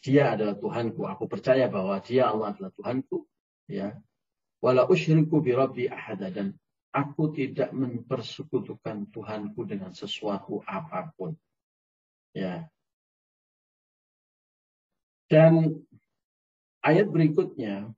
dia 0.00 0.32
adalah 0.32 0.56
Tuhanku. 0.56 1.04
Aku 1.04 1.28
percaya 1.28 1.68
bahwa 1.68 2.00
dia 2.00 2.30
Allah 2.32 2.56
adalah 2.56 2.72
Tuhanku 2.72 3.26
Ya. 3.66 3.98
Wala 4.62 4.86
usyriku 4.86 5.42
bi 5.42 5.52
rabbi 5.52 5.90
ahada 5.90 6.30
dan 6.30 6.54
aku 6.96 7.28
tidak 7.36 7.76
mempersekutukan 7.76 9.12
Tuhanku 9.12 9.68
dengan 9.68 9.92
sesuatu 9.92 10.64
apa 10.64 11.12
pun. 11.12 11.36
Ya. 12.32 12.72
Dan 15.28 15.84
ayat 16.80 17.12
berikutnya 17.12 17.92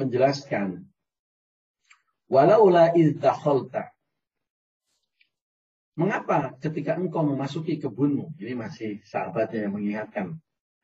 menjelaskan 0.00 0.88
walaula 2.32 2.96
iz 2.96 3.12
Mengapa 5.94 6.58
ketika 6.58 6.98
engkau 6.98 7.22
memasuki 7.22 7.78
kebunmu, 7.78 8.34
ini 8.42 8.58
masih 8.58 8.98
sahabatnya 9.06 9.70
yang 9.70 9.78
mengingatkan 9.78 10.26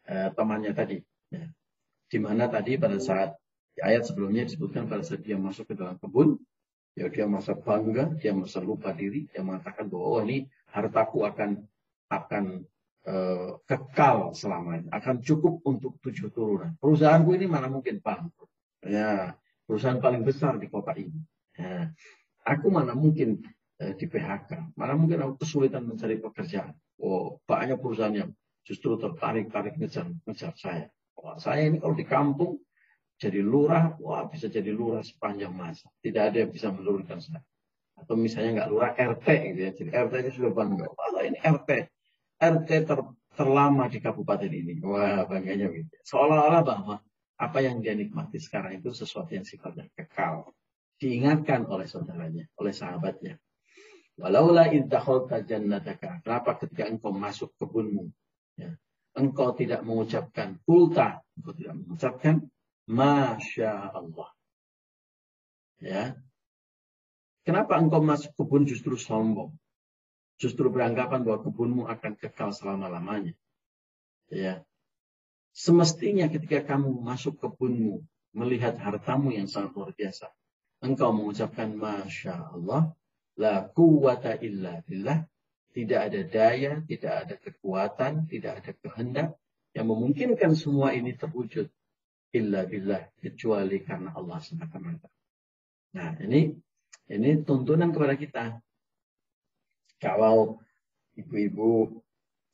eh, 0.07 0.31
temannya 0.38 0.70
tadi, 0.70 1.03
ya. 1.35 1.50
di 2.07 2.18
mana 2.22 2.46
tadi 2.46 2.79
pada 2.79 2.94
saat 3.03 3.35
ayat 3.83 4.07
sebelumnya 4.07 4.46
disebutkan 4.46 4.87
pada 4.87 5.03
saat 5.03 5.26
dia 5.26 5.35
masuk 5.35 5.66
ke 5.66 5.74
dalam 5.74 5.98
kebun, 5.98 6.38
ya 6.94 7.07
dia 7.09 7.24
merasa 7.26 7.55
bangga, 7.55 8.18
dia 8.18 8.35
merasa 8.35 8.59
lupa 8.59 8.90
diri, 8.90 9.26
dia 9.31 9.42
mengatakan 9.44 9.87
bahwa 9.87 10.07
oh 10.07 10.20
ini 10.26 10.46
hartaku 10.70 11.26
akan 11.26 11.62
akan 12.11 12.44
eh, 13.07 13.50
kekal 13.64 14.35
selamanya, 14.35 14.90
akan 14.90 15.22
cukup 15.22 15.62
untuk 15.66 15.98
tujuh 16.03 16.31
turunan. 16.35 16.74
Perusahaanku 16.83 17.31
ini 17.38 17.46
mana 17.46 17.70
mungkin 17.70 18.03
bangkrut. 18.03 18.50
Ya, 18.83 19.37
perusahaan 19.68 20.00
paling 20.03 20.26
besar 20.26 20.59
di 20.59 20.66
kota 20.66 20.96
ini. 20.96 21.20
Ya, 21.55 21.92
aku 22.42 22.72
mana 22.72 22.96
mungkin 22.96 23.44
eh, 23.79 23.94
di 23.94 24.11
PHK. 24.11 24.74
Mana 24.74 24.98
mungkin 24.98 25.22
aku 25.22 25.46
kesulitan 25.46 25.87
mencari 25.87 26.18
pekerjaan. 26.18 26.74
Oh, 27.00 27.40
banyak 27.48 27.81
perusahaan 27.81 28.12
yang 28.12 28.31
justru 28.66 28.98
tertarik-tarik 29.00 29.81
ngejar, 29.81 30.11
ngejar 30.29 30.53
saya. 30.59 30.87
Wah, 31.16 31.37
saya 31.37 31.68
ini 31.68 31.81
kalau 31.81 31.96
di 31.96 32.07
kampung 32.09 32.53
jadi 33.20 33.44
lurah, 33.44 34.00
wah 34.00 34.24
bisa 34.24 34.48
jadi 34.48 34.72
lurah 34.72 35.04
sepanjang 35.04 35.52
masa. 35.52 35.92
Tidak 36.00 36.33
ada 36.33 36.40
yang 36.40 36.48
bisa 36.48 36.72
menurunkan 36.72 37.20
saya. 37.20 37.44
Atau 38.00 38.16
misalnya 38.16 38.64
nggak 38.64 38.70
lurah 38.72 38.92
RT 38.96 39.26
gitu 39.52 39.61
ya. 39.61 39.70
Jadi 39.76 39.90
RT 39.92 40.12
ini 40.24 40.30
sudah 40.33 40.52
bangga. 40.56 40.88
Wah 40.88 41.20
ini 41.20 41.37
RT. 41.37 41.70
RT 42.40 42.70
ter, 42.88 42.98
terlama 43.37 43.92
di 43.92 44.00
kabupaten 44.00 44.48
ini. 44.48 44.80
Wah 44.80 45.28
bangganya 45.28 45.68
gitu. 45.68 45.92
Seolah-olah 46.00 46.62
bahwa 46.64 46.96
apa 47.37 47.59
yang 47.61 47.85
dia 47.85 47.92
nikmati 47.92 48.40
sekarang 48.40 48.80
itu 48.80 48.88
sesuatu 48.96 49.37
yang 49.37 49.44
sifatnya 49.44 49.85
kekal. 49.92 50.48
Diingatkan 50.96 51.68
oleh 51.68 51.85
saudaranya, 51.85 52.48
oleh 52.56 52.72
sahabatnya. 52.72 53.37
Walaula 54.16 54.72
iddakhalta 54.72 55.44
jannataka. 55.44 56.24
Kenapa 56.24 56.56
ketika 56.56 56.88
engkau 56.88 57.12
masuk 57.12 57.52
kebunmu? 57.61 58.09
Ya. 58.56 58.76
Engkau 59.12 59.52
tidak 59.52 59.85
mengucapkan 59.85 60.56
kulta. 60.64 61.20
Engkau 61.37 61.52
tidak 61.52 61.74
mengucapkan 61.85 62.35
Masya 62.90 63.94
Allah. 63.94 64.31
Ya. 65.79 66.18
Kenapa 67.46 67.79
engkau 67.79 68.03
masuk 68.03 68.35
kebun 68.35 68.66
justru 68.66 68.98
sombong? 68.98 69.55
Justru 70.42 70.66
beranggapan 70.74 71.22
bahwa 71.22 71.46
kebunmu 71.46 71.83
akan 71.87 72.18
kekal 72.18 72.50
selama-lamanya. 72.50 73.38
Ya. 74.26 74.66
Semestinya 75.55 76.26
ketika 76.26 76.66
kamu 76.66 76.90
masuk 76.98 77.38
kebunmu, 77.38 78.03
melihat 78.35 78.79
hartamu 78.79 79.35
yang 79.35 79.46
sangat 79.46 79.74
luar 79.74 79.90
biasa, 79.94 80.31
engkau 80.83 81.11
mengucapkan 81.14 81.70
Masya 81.74 82.55
Allah, 82.55 82.94
La 83.38 83.64
quwata 83.70 84.37
illa 84.42 84.83
billah. 84.85 85.24
Tidak 85.70 86.00
ada 86.03 86.20
daya, 86.26 86.83
tidak 86.83 87.12
ada 87.14 87.35
kekuatan, 87.38 88.26
tidak 88.26 88.59
ada 88.59 88.72
kehendak 88.74 89.29
yang 89.70 89.87
memungkinkan 89.87 90.59
semua 90.59 90.90
ini 90.98 91.14
terwujud. 91.14 91.70
Illa 92.30 92.66
billah. 92.66 93.02
Kecuali 93.18 93.82
karena 93.82 94.14
Allah 94.14 94.38
semata-mata. 94.38 95.08
Nah 95.96 96.14
ini 96.22 96.54
ini 97.10 97.30
tuntunan 97.42 97.90
kepada 97.90 98.14
kita. 98.14 98.44
Kalau 100.00 100.62
ibu-ibu 101.18 102.00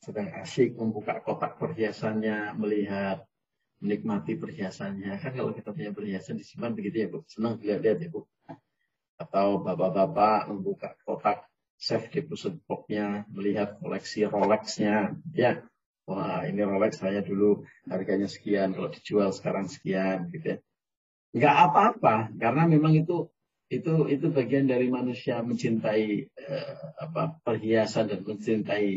sedang 0.02 0.32
asik 0.40 0.74
membuka 0.74 1.20
kotak 1.22 1.60
perhiasannya, 1.60 2.56
melihat 2.56 3.22
menikmati 3.78 4.34
perhiasannya. 4.34 5.20
Kan 5.20 5.32
kalau 5.36 5.52
kita 5.52 5.70
punya 5.70 5.92
perhiasan 5.92 6.40
disimpan 6.40 6.72
begitu 6.72 6.96
ya 7.04 7.08
Bu. 7.12 7.22
Senang 7.28 7.60
dilihat-lihat 7.60 7.98
ya 8.00 8.08
Bu 8.10 8.24
atau 9.16 9.64
bapak-bapak 9.64 10.52
membuka 10.52 10.92
kotak 11.08 11.48
safe 11.76 12.08
deposit 12.12 12.56
box-nya, 12.68 13.24
melihat 13.32 13.76
koleksi 13.80 14.28
Rolex-nya, 14.28 15.16
ya. 15.32 15.60
Wah, 16.06 16.46
ini 16.46 16.62
Rolex 16.62 17.02
saya 17.02 17.20
dulu 17.20 17.66
harganya 17.90 18.30
sekian, 18.30 18.74
kalau 18.74 18.94
dijual 18.94 19.34
sekarang 19.34 19.66
sekian, 19.66 20.30
gitu 20.30 20.54
ya. 20.54 20.58
Nggak 21.34 21.56
apa-apa, 21.68 22.14
karena 22.38 22.62
memang 22.70 22.94
itu 22.94 23.26
itu 23.66 24.06
itu 24.06 24.30
bagian 24.30 24.70
dari 24.70 24.86
manusia 24.86 25.42
mencintai 25.42 26.06
eh, 26.30 26.74
apa 27.02 27.42
perhiasan 27.42 28.06
dan 28.06 28.22
mencintai 28.22 28.88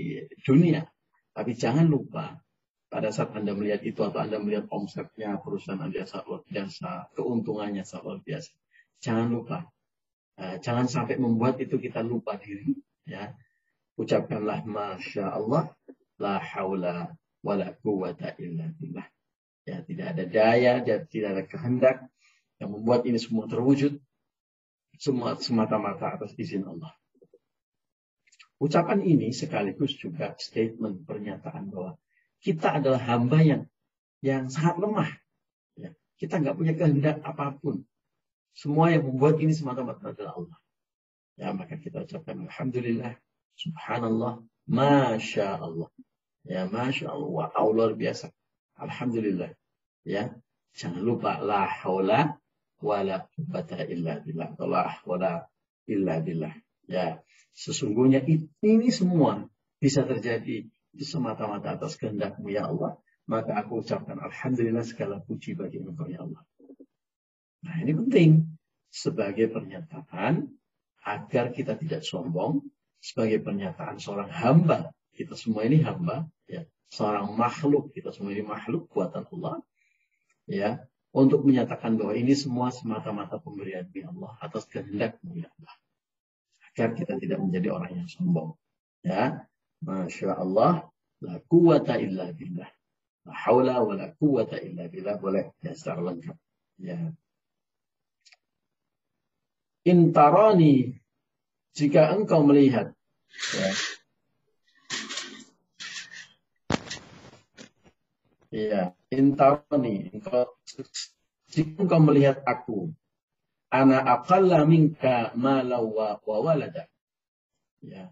dunia. 0.46 0.86
Tapi 1.34 1.58
jangan 1.58 1.90
lupa 1.90 2.38
pada 2.86 3.10
saat 3.10 3.34
Anda 3.34 3.58
melihat 3.58 3.82
itu 3.82 4.06
atau 4.06 4.22
Anda 4.22 4.38
melihat 4.38 4.70
omsetnya 4.70 5.42
perusahaan 5.42 5.82
Anda 5.82 6.06
sangat 6.06 6.26
luar 6.30 6.42
biasa, 6.46 6.90
keuntungannya 7.18 7.82
sangat 7.82 8.04
luar 8.06 8.20
biasa. 8.22 8.52
Jangan 9.02 9.28
lupa 9.34 9.58
Eh, 10.40 10.56
jangan 10.64 10.88
sampai 10.88 11.20
membuat 11.20 11.60
itu 11.60 11.76
kita 11.76 12.00
lupa 12.00 12.40
diri. 12.40 12.72
Ya. 13.04 13.36
Ucapkanlah 14.00 14.64
Masya 14.64 15.36
Allah, 15.36 15.68
la 16.20 16.38
haula 16.38 17.16
wa 17.42 17.54
la 17.56 17.72
quwata 17.74 18.36
illa 18.38 18.68
billah. 18.76 19.08
Ya, 19.64 19.82
tidak 19.86 20.18
ada 20.18 20.24
daya, 20.26 20.74
tidak 21.08 21.30
ada 21.36 21.44
kehendak 21.46 21.98
yang 22.60 22.76
membuat 22.76 23.08
ini 23.08 23.18
semua 23.18 23.48
terwujud. 23.48 23.98
Semua 25.00 25.40
semata-mata 25.40 26.20
atas 26.20 26.36
izin 26.36 26.68
Allah. 26.68 26.92
Ucapan 28.60 29.00
ini 29.00 29.32
sekaligus 29.32 29.96
juga 29.96 30.36
statement 30.36 31.08
pernyataan 31.08 31.72
bahwa 31.72 31.96
kita 32.44 32.84
adalah 32.84 33.00
hamba 33.00 33.40
yang 33.40 33.64
yang 34.20 34.52
sangat 34.52 34.84
lemah. 34.84 35.12
Ya, 35.80 35.96
kita 36.20 36.44
nggak 36.44 36.56
punya 36.60 36.74
kehendak 36.76 37.24
apa 37.24 37.56
pun. 37.56 37.88
Semua 38.52 38.92
yang 38.92 39.08
membuat 39.08 39.40
ini 39.40 39.56
semata-mata 39.56 40.12
adalah 40.12 40.36
Allah. 40.36 40.60
Ya, 41.40 41.56
maka 41.56 41.80
kita 41.80 42.04
ucapkan 42.04 42.44
Alhamdulillah, 42.52 43.16
Subhanallah, 43.56 44.44
Masya 44.68 45.56
Allah. 45.56 45.88
Ya, 46.48 46.68
Masya 46.68 47.12
Allah, 47.12 47.52
wa 47.52 47.72
luar 47.72 47.96
biasa. 47.96 48.32
Alhamdulillah. 48.80 49.52
Ya, 50.08 50.32
jangan 50.76 51.04
lupa 51.04 51.40
la 51.44 51.68
haula 51.68 52.40
wala 52.80 53.28
quwwata 53.36 53.84
illa 53.92 54.24
billah. 54.24 54.56
La 54.56 54.88
haula 54.88 55.48
illa 55.86 56.16
billah. 56.24 56.56
Ya, 56.88 57.22
sesungguhnya 57.52 58.24
ini 58.64 58.90
semua 58.90 59.46
bisa 59.78 60.08
terjadi 60.08 60.68
di 60.70 61.06
semata-mata 61.06 61.76
atas 61.76 62.00
kehendakmu 62.00 62.50
ya 62.50 62.72
Allah. 62.72 62.98
Maka 63.30 63.62
aku 63.62 63.86
ucapkan 63.86 64.18
Alhamdulillah 64.18 64.82
segala 64.82 65.22
puji 65.22 65.54
bagi 65.54 65.78
engkau 65.78 66.10
ya 66.10 66.26
Allah. 66.26 66.42
Nah 67.62 67.76
ini 67.84 67.94
penting 67.94 68.30
sebagai 68.90 69.54
pernyataan 69.54 70.50
agar 71.06 71.54
kita 71.54 71.78
tidak 71.78 72.02
sombong, 72.02 72.66
sebagai 72.98 73.40
pernyataan 73.46 74.02
seorang 74.02 74.32
hamba. 74.34 74.90
Kita 75.20 75.36
semua 75.36 75.68
ini 75.68 75.84
hamba, 75.84 76.24
ya, 76.48 76.64
seorang 76.88 77.36
makhluk. 77.36 77.92
Kita 77.92 78.16
semua 78.16 78.32
ini 78.32 78.40
makhluk 78.40 78.88
buatan 78.88 79.28
Allah, 79.28 79.60
ya, 80.48 80.80
untuk 81.12 81.44
menyatakan 81.44 82.00
bahwa 82.00 82.16
ini 82.16 82.32
semua 82.40 82.72
semata-mata 82.72 83.36
pemberian 83.36 83.84
Allah 84.08 84.40
atas 84.40 84.64
kehendak 84.72 85.20
Allah. 85.20 85.76
Agar 86.72 86.96
kita 86.96 87.20
tidak 87.20 87.44
menjadi 87.44 87.76
orang 87.76 87.92
yang 88.00 88.08
sombong. 88.08 88.56
Ya, 89.04 89.44
masya 89.84 90.40
Allah, 90.40 90.88
la 91.20 91.44
quwata 91.44 92.00
illa 92.00 92.32
billah. 92.32 92.72
La 93.28 93.36
haula 93.44 93.84
wa 93.84 94.00
la 94.00 94.16
quwata 94.16 94.56
illa 94.64 94.88
billah. 94.88 95.20
Boleh 95.20 95.52
ya 95.60 95.76
secara 95.76 96.00
lengkap. 96.00 96.38
Ya, 96.80 97.12
intaroni 99.84 100.96
jika 101.76 102.16
engkau 102.16 102.44
melihat 102.48 102.96
ya, 103.56 103.70
ya 108.50 108.94
intaroni 109.14 110.10
engkau 110.14 110.58
jika 111.50 111.82
engkau 111.82 112.02
melihat 112.02 112.42
aku 112.46 112.94
ana 113.70 114.02
aqalla 114.02 114.66
minka 114.66 115.34
mala 115.38 115.82
wa 115.82 116.18
walada 116.26 116.90
ya 117.86 118.10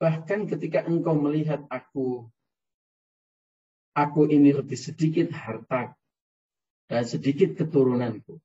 bahkan 0.00 0.48
ketika 0.48 0.84
engkau 0.88 1.16
melihat 1.16 1.64
aku 1.68 2.28
aku 3.92 4.20
ini 4.28 4.56
lebih 4.56 4.76
sedikit 4.76 5.28
harta 5.32 5.92
dan 6.88 7.04
sedikit 7.04 7.54
keturunanku 7.54 8.40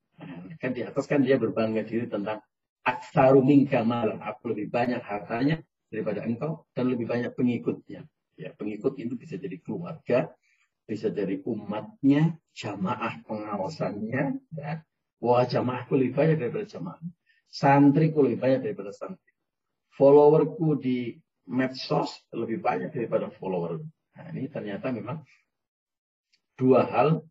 kan 0.60 0.72
di 0.72 0.84
atas 0.84 1.08
kan 1.08 1.24
dia 1.24 1.40
berbangga 1.40 1.84
diri 1.84 2.08
tentang 2.08 2.40
aksaru 2.86 3.42
minka 3.42 3.82
malam. 3.82 4.22
Aku 4.22 4.54
lebih 4.54 4.70
banyak 4.70 5.02
hartanya 5.02 5.60
daripada 5.90 6.22
engkau 6.24 6.70
dan 6.78 6.94
lebih 6.94 7.10
banyak 7.10 7.34
pengikutnya. 7.34 8.06
Ya, 8.38 8.54
pengikut 8.54 9.00
itu 9.00 9.16
bisa 9.18 9.40
jadi 9.40 9.58
keluarga, 9.64 10.30
bisa 10.86 11.10
dari 11.10 11.42
umatnya, 11.44 12.38
jamaah 12.54 13.26
pengawasannya, 13.26 14.24
ya. 14.54 14.86
Wah 15.20 15.46
lebih 15.50 16.12
banyak 16.14 16.38
daripada 16.38 16.66
jamaah. 16.70 17.02
Lebih 17.02 18.38
banyak 18.38 18.60
daripada 18.62 18.92
santri. 18.94 19.32
Followerku 19.96 20.78
di 20.78 21.18
medsos 21.50 22.22
lebih 22.36 22.62
banyak 22.62 22.94
daripada 22.94 23.32
follower. 23.32 23.82
Nah, 24.16 24.26
ini 24.36 24.52
ternyata 24.52 24.92
memang 24.92 25.24
dua 26.60 26.86
hal 26.86 27.24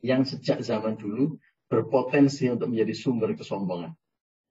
yang 0.00 0.24
sejak 0.24 0.64
zaman 0.64 0.96
dulu 0.96 1.36
berpotensi 1.68 2.48
untuk 2.48 2.72
menjadi 2.72 2.94
sumber 2.96 3.36
kesombongan. 3.36 3.92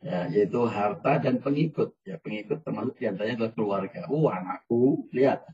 Ya, 0.06 0.30
yaitu 0.30 0.62
harta 0.69 1.17
dan 1.17 1.41
pengikut. 1.41 1.97
Ya, 2.06 2.21
pengikut 2.21 2.62
termasuk 2.62 3.01
di 3.01 3.10
antaranya 3.10 3.41
adalah 3.41 3.54
keluarga. 3.58 4.01
Oh, 4.12 4.30
anakku, 4.30 5.10
lihat. 5.10 5.49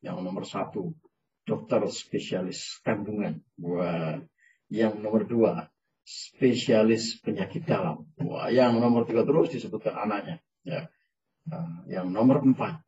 Yang 0.00 0.16
nomor 0.22 0.44
satu, 0.46 0.94
dokter 1.50 1.82
spesialis 1.90 2.78
kandungan. 2.86 3.42
Wah, 3.58 4.22
yang 4.70 5.02
nomor 5.02 5.26
dua, 5.26 5.66
spesialis 6.06 7.18
penyakit 7.18 7.66
dalam. 7.66 8.06
Wah, 8.22 8.46
yang 8.54 8.78
nomor 8.78 9.02
tiga 9.02 9.26
terus 9.26 9.50
disebutkan 9.50 9.98
anaknya. 9.98 10.38
Ya. 10.62 10.86
Nah, 11.50 11.82
yang 11.90 12.06
nomor 12.14 12.46
empat, 12.46 12.78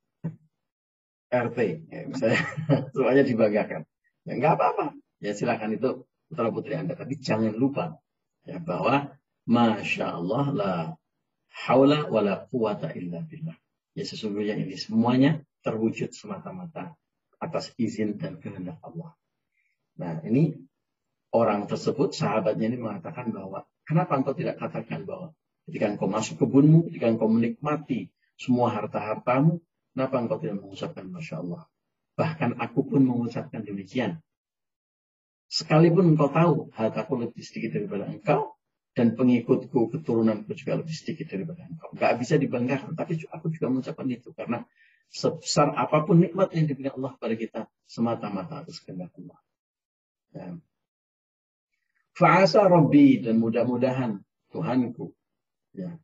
RT. 1.27 1.59
Ya, 1.91 2.01
misalnya, 2.07 2.39
semuanya 2.95 3.25
dibanggakan. 3.27 3.83
Ya, 4.23 4.33
nggak 4.39 4.55
apa-apa. 4.55 4.87
Ya, 5.19 5.35
silakan 5.35 5.75
itu 5.75 6.07
putra 6.31 6.55
putri 6.55 6.79
Anda. 6.79 6.95
Tapi 6.95 7.19
jangan 7.19 7.59
lupa 7.59 7.99
ya, 8.47 8.63
bahwa 8.63 9.11
Masya 9.43 10.07
Allah 10.23 10.45
la 10.55 10.73
haula 11.67 12.07
wa 12.07 12.21
la 12.23 12.47
quwata 12.47 12.95
illa 12.95 13.27
billah. 13.27 13.59
Ya 13.93 14.07
sesungguhnya 14.07 14.55
ini 14.57 14.79
semuanya 14.79 15.43
terwujud 15.67 16.15
semata-mata 16.15 16.97
atas 17.43 17.75
izin 17.75 18.23
dan 18.23 18.39
kehendak 18.39 18.79
Allah. 18.87 19.19
Nah 19.99 20.23
ini 20.23 20.55
orang 21.35 21.67
tersebut, 21.67 22.15
sahabatnya 22.15 22.71
ini 22.71 22.79
mengatakan 22.79 23.35
bahwa 23.35 23.67
kenapa 23.83 24.15
engkau 24.15 24.39
tidak 24.39 24.63
katakan 24.63 25.03
bahwa 25.03 25.35
ketika 25.67 25.91
engkau 25.91 26.07
masuk 26.07 26.39
kebunmu, 26.39 26.87
ketika 26.87 27.11
engkau 27.11 27.27
menikmati 27.27 28.15
semua 28.39 28.71
harta-hartamu, 28.71 29.59
kenapa 29.91 30.15
engkau 30.23 30.39
tidak 30.39 30.63
mengucapkan 30.63 31.11
Masya 31.11 31.43
Allah. 31.43 31.67
Bahkan 32.15 32.63
aku 32.63 32.87
pun 32.87 33.03
mengucapkan 33.03 33.67
demikian. 33.67 34.23
Sekalipun 35.51 36.15
engkau 36.15 36.31
tahu 36.31 36.55
hartaku 36.73 37.27
lebih 37.27 37.43
sedikit 37.45 37.77
daripada 37.77 38.09
engkau, 38.09 38.57
dan 38.93 39.17
pengikutku, 39.17 39.89
keturunanku 39.89 40.53
juga 40.53 40.77
lebih 40.81 40.93
sedikit 40.93 41.33
daripada 41.33 41.65
engkau. 41.65 41.97
Gak 41.97 42.13
bisa 42.21 42.37
dibanggakan, 42.37 42.93
tapi 42.93 43.25
aku 43.33 43.49
juga 43.49 43.73
mengucapkan 43.73 44.05
itu. 44.13 44.37
Karena 44.37 44.69
sebesar 45.09 45.75
apa 45.75 46.05
pun 46.07 46.21
nikmat 46.21 46.53
yang 46.55 46.69
diberikan 46.69 47.01
Allah 47.01 47.13
kepada 47.19 47.35
kita, 47.35 47.61
semata-mata 47.89 48.63
atas 48.63 48.79
kehendak 48.85 49.11
Allah. 49.19 49.39
Ya. 50.33 50.49
Fa'asa 52.13 52.69
Rabbi 52.69 53.25
dan 53.25 53.41
mudah-mudahan 53.41 54.21
Tuhanku. 54.53 55.13
Ya. 55.73 55.97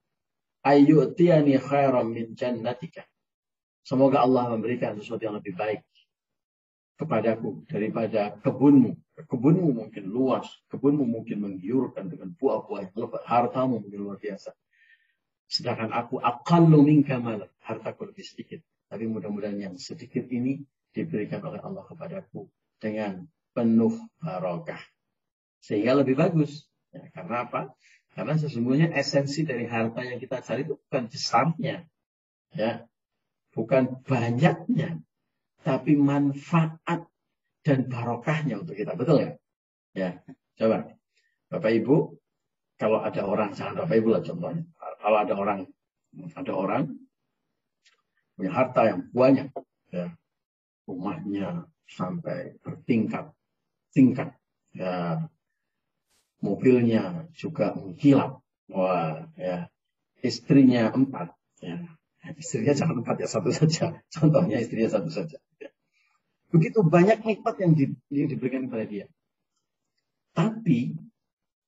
Ayyu'tiyani 0.64 1.60
khairan 1.60 2.12
min 2.12 2.32
jannatika. 2.32 3.04
Semoga 3.84 4.20
Allah 4.24 4.52
memberikan 4.52 4.96
sesuatu 5.00 5.24
yang 5.24 5.36
lebih 5.40 5.56
baik 5.56 5.80
kepadaku 6.98 7.64
daripada 7.70 8.34
kebunmu. 8.42 8.98
Kebunmu 9.30 9.68
mungkin 9.70 10.04
luas, 10.10 10.50
kebunmu 10.68 11.06
mungkin 11.06 11.40
menggiurkan 11.40 12.10
dengan 12.10 12.34
buah-buah 12.34 12.90
yang 12.90 12.94
lebat, 12.98 13.22
hartamu 13.24 13.78
mungkin 13.80 14.00
luar 14.02 14.18
biasa. 14.18 14.50
Sedangkan 15.48 15.94
aku 15.94 16.20
akan 16.20 16.62
minka 16.84 17.16
malah, 17.16 17.48
hartaku 17.64 18.10
lebih 18.12 18.26
sedikit. 18.26 18.60
Tapi 18.88 19.04
mudah-mudahan 19.04 19.60
yang 19.60 19.74
sedikit 19.76 20.24
ini 20.32 20.64
diberikan 20.92 21.44
oleh 21.44 21.60
Allah 21.60 21.84
kepadaku 21.84 22.48
dengan 22.80 23.28
penuh 23.52 23.92
barokah. 24.20 24.80
Sehingga 25.60 26.00
lebih 26.00 26.16
bagus. 26.16 26.64
Ya, 26.88 27.04
karena 27.12 27.44
apa? 27.44 27.76
Karena 28.16 28.34
sesungguhnya 28.40 28.90
esensi 28.96 29.44
dari 29.44 29.68
harta 29.68 30.00
yang 30.02 30.18
kita 30.18 30.40
cari 30.40 30.64
itu 30.64 30.80
bukan 30.80 31.04
besarnya. 31.06 31.84
Ya, 32.56 32.88
bukan 33.52 34.00
banyaknya, 34.08 35.04
tapi 35.60 35.92
manfaat 36.00 37.04
dan 37.60 37.78
barokahnya 37.92 38.64
untuk 38.64 38.72
kita. 38.72 38.96
Betul 38.96 39.20
ya? 39.20 39.30
Ya, 39.92 40.10
coba. 40.56 40.96
Bapak 41.52 41.72
Ibu, 41.76 42.16
kalau 42.80 43.04
ada 43.04 43.22
orang, 43.26 43.52
jangan 43.52 43.84
Bapak 43.84 43.96
Ibu 44.00 44.08
lah 44.14 44.22
contohnya. 44.24 44.64
Kalau 44.78 45.18
ada 45.20 45.34
orang, 45.36 45.60
ada 46.32 46.52
orang 46.56 46.82
punya 48.38 48.54
harta 48.54 48.86
yang 48.86 49.10
banyak, 49.10 49.50
ya, 49.90 50.14
rumahnya 50.86 51.66
sampai 51.90 52.54
bertingkat, 52.62 53.34
tingkat, 53.90 54.38
ya, 54.70 55.26
mobilnya 56.38 57.26
juga 57.34 57.74
mengkilap, 57.74 58.38
wah, 58.70 59.26
ya, 59.34 59.66
istrinya 60.22 60.94
empat, 60.94 61.34
ya, 61.58 61.82
istrinya 62.38 62.78
jangan 62.78 63.02
empat 63.02 63.26
ya 63.26 63.28
satu 63.28 63.50
saja, 63.50 63.98
contohnya 64.14 64.62
istrinya 64.62 64.94
satu 64.94 65.10
saja. 65.10 65.42
Begitu 66.54 66.80
banyak 66.80 67.26
nikmat 67.26 67.58
yang, 67.58 67.72
di, 67.74 67.84
yang 68.08 68.30
diberikan 68.30 68.70
kepada 68.70 68.86
dia. 68.86 69.06
Tapi 70.32 70.94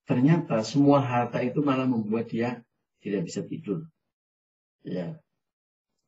ternyata 0.06 0.62
semua 0.62 1.02
harta 1.02 1.42
itu 1.42 1.60
malah 1.60 1.84
membuat 1.84 2.30
dia 2.30 2.62
tidak 3.02 3.28
bisa 3.28 3.42
tidur. 3.44 3.84
Ya. 4.86 5.20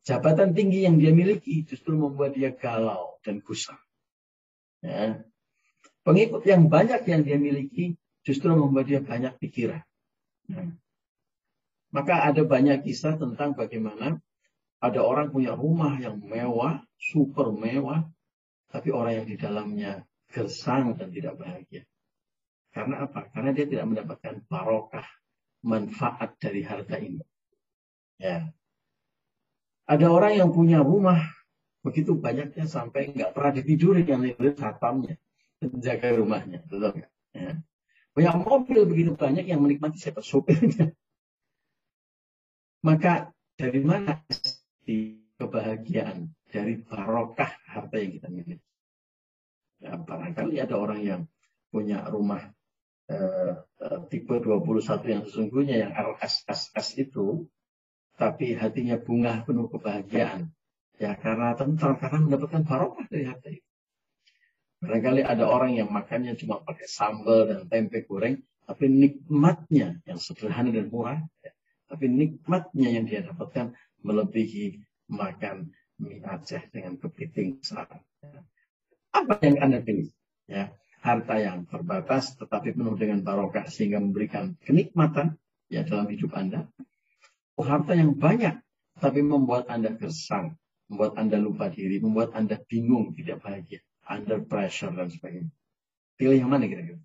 Jabatan 0.02 0.50
tinggi 0.50 0.82
yang 0.82 0.98
dia 0.98 1.14
miliki 1.14 1.62
justru 1.62 1.94
membuat 1.94 2.34
dia 2.34 2.50
galau 2.50 3.22
dan 3.22 3.38
gusar. 3.38 3.78
Ya. 4.82 5.22
Pengikut 6.02 6.42
yang 6.42 6.66
banyak 6.66 7.06
yang 7.06 7.22
dia 7.22 7.38
miliki 7.38 7.94
justru 8.26 8.50
membuat 8.50 8.90
dia 8.90 8.98
banyak 8.98 9.38
pikiran. 9.38 9.82
Ya. 10.50 10.74
Maka 11.94 12.26
ada 12.26 12.42
banyak 12.42 12.82
kisah 12.82 13.14
tentang 13.14 13.54
bagaimana 13.54 14.18
ada 14.82 15.00
orang 15.06 15.30
punya 15.30 15.54
rumah 15.54 15.94
yang 16.02 16.18
mewah, 16.18 16.82
super 16.98 17.54
mewah, 17.54 18.02
tapi 18.66 18.90
orang 18.90 19.22
yang 19.22 19.26
di 19.30 19.36
dalamnya 19.38 19.92
gersang 20.26 20.98
dan 20.98 21.14
tidak 21.14 21.38
bahagia. 21.38 21.86
Karena 22.74 23.06
apa? 23.06 23.30
Karena 23.30 23.54
dia 23.54 23.68
tidak 23.68 23.86
mendapatkan 23.86 24.42
barokah, 24.50 25.06
manfaat 25.62 26.34
dari 26.42 26.66
harta 26.66 26.98
ini. 26.98 27.22
Ya. 28.18 28.50
Ada 29.86 30.06
orang 30.08 30.32
yang 30.38 30.50
punya 30.54 30.80
rumah 30.80 31.18
begitu 31.82 32.14
banyaknya 32.14 32.70
sampai 32.70 33.10
nggak 33.10 33.34
pernah 33.34 33.52
ditiduri 33.58 34.06
yang 34.06 34.22
lihat 34.22 34.54
satpamnya, 34.54 35.18
menjaga 35.58 36.14
rumahnya, 36.14 36.62
betul 36.66 36.94
nggak? 36.94 37.10
Ya. 37.34 37.52
Punya 38.12 38.30
mobil 38.36 38.84
begitu 38.86 39.16
banyak 39.16 39.48
yang 39.48 39.64
menikmati 39.64 39.98
siapa 39.98 40.20
sopirnya. 40.20 40.92
Maka 42.86 43.32
dari 43.56 43.80
mana 43.80 44.20
di 44.82 45.22
kebahagiaan 45.38 46.30
dari 46.52 46.76
barokah 46.82 47.50
harta 47.66 47.96
yang 47.96 48.12
kita 48.20 48.28
miliki. 48.28 48.66
Ya, 49.82 49.98
barangkali 49.98 50.62
ada 50.62 50.78
orang 50.78 51.00
yang 51.02 51.20
punya 51.72 52.06
rumah 52.06 52.52
eh, 53.10 53.54
eh 53.58 54.00
tipe 54.12 54.38
21 54.38 55.02
yang 55.08 55.22
sesungguhnya 55.26 55.76
yang 55.88 55.92
RSSS 55.96 57.00
itu, 57.00 57.48
tapi 58.22 58.54
hatinya 58.54 58.94
bunga 59.02 59.42
penuh 59.42 59.66
kebahagiaan. 59.66 60.54
Ya 61.02 61.18
karena 61.18 61.58
tentang 61.58 61.98
karena 61.98 62.22
mendapatkan 62.22 62.62
barokah 62.62 63.10
dari 63.10 63.26
harta 63.26 63.50
itu. 63.50 63.66
Barangkali 64.78 65.26
ada 65.26 65.50
orang 65.50 65.74
yang 65.74 65.90
makannya 65.90 66.38
cuma 66.38 66.62
pakai 66.62 66.86
sambal 66.86 67.50
dan 67.50 67.66
tempe 67.66 68.06
goreng, 68.06 68.38
tapi 68.62 68.86
nikmatnya 68.86 69.98
yang 70.06 70.18
sederhana 70.22 70.70
dan 70.70 70.90
murah, 70.90 71.18
ya, 71.42 71.50
tapi 71.90 72.06
nikmatnya 72.06 72.88
yang 72.94 73.06
dia 73.06 73.26
dapatkan 73.26 73.74
melebihi 74.02 74.82
makan 75.10 75.70
mie 76.02 76.22
Aceh 76.22 76.70
dengan 76.70 76.98
kepiting 76.98 77.62
saat. 77.62 78.02
Apa 79.14 79.38
yang 79.42 79.58
Anda 79.62 79.82
pilih? 79.82 80.10
Ya, 80.50 80.74
harta 81.02 81.38
yang 81.38 81.66
terbatas 81.66 82.34
tetapi 82.38 82.74
penuh 82.74 82.98
dengan 82.98 83.22
barokah 83.22 83.70
sehingga 83.70 84.02
memberikan 84.02 84.58
kenikmatan 84.62 85.38
ya 85.70 85.86
dalam 85.86 86.10
hidup 86.10 86.34
Anda. 86.34 86.66
Harta 87.60 87.92
yang 87.94 88.16
banyak 88.16 88.58
tapi 88.98 89.20
membuat 89.20 89.68
Anda 89.68 89.92
gersang, 89.94 90.56
membuat 90.88 91.18
Anda 91.18 91.36
lupa 91.40 91.68
diri, 91.68 91.98
membuat 91.98 92.32
Anda 92.36 92.60
bingung, 92.60 93.12
tidak 93.16 93.42
bahagia, 93.42 93.80
under 94.08 94.40
pressure 94.44 94.92
dan 94.94 95.08
sebagainya. 95.10 95.52
Pilih 96.16 96.38
yang 96.38 96.50
mana 96.52 96.68
kira-kira? 96.68 97.00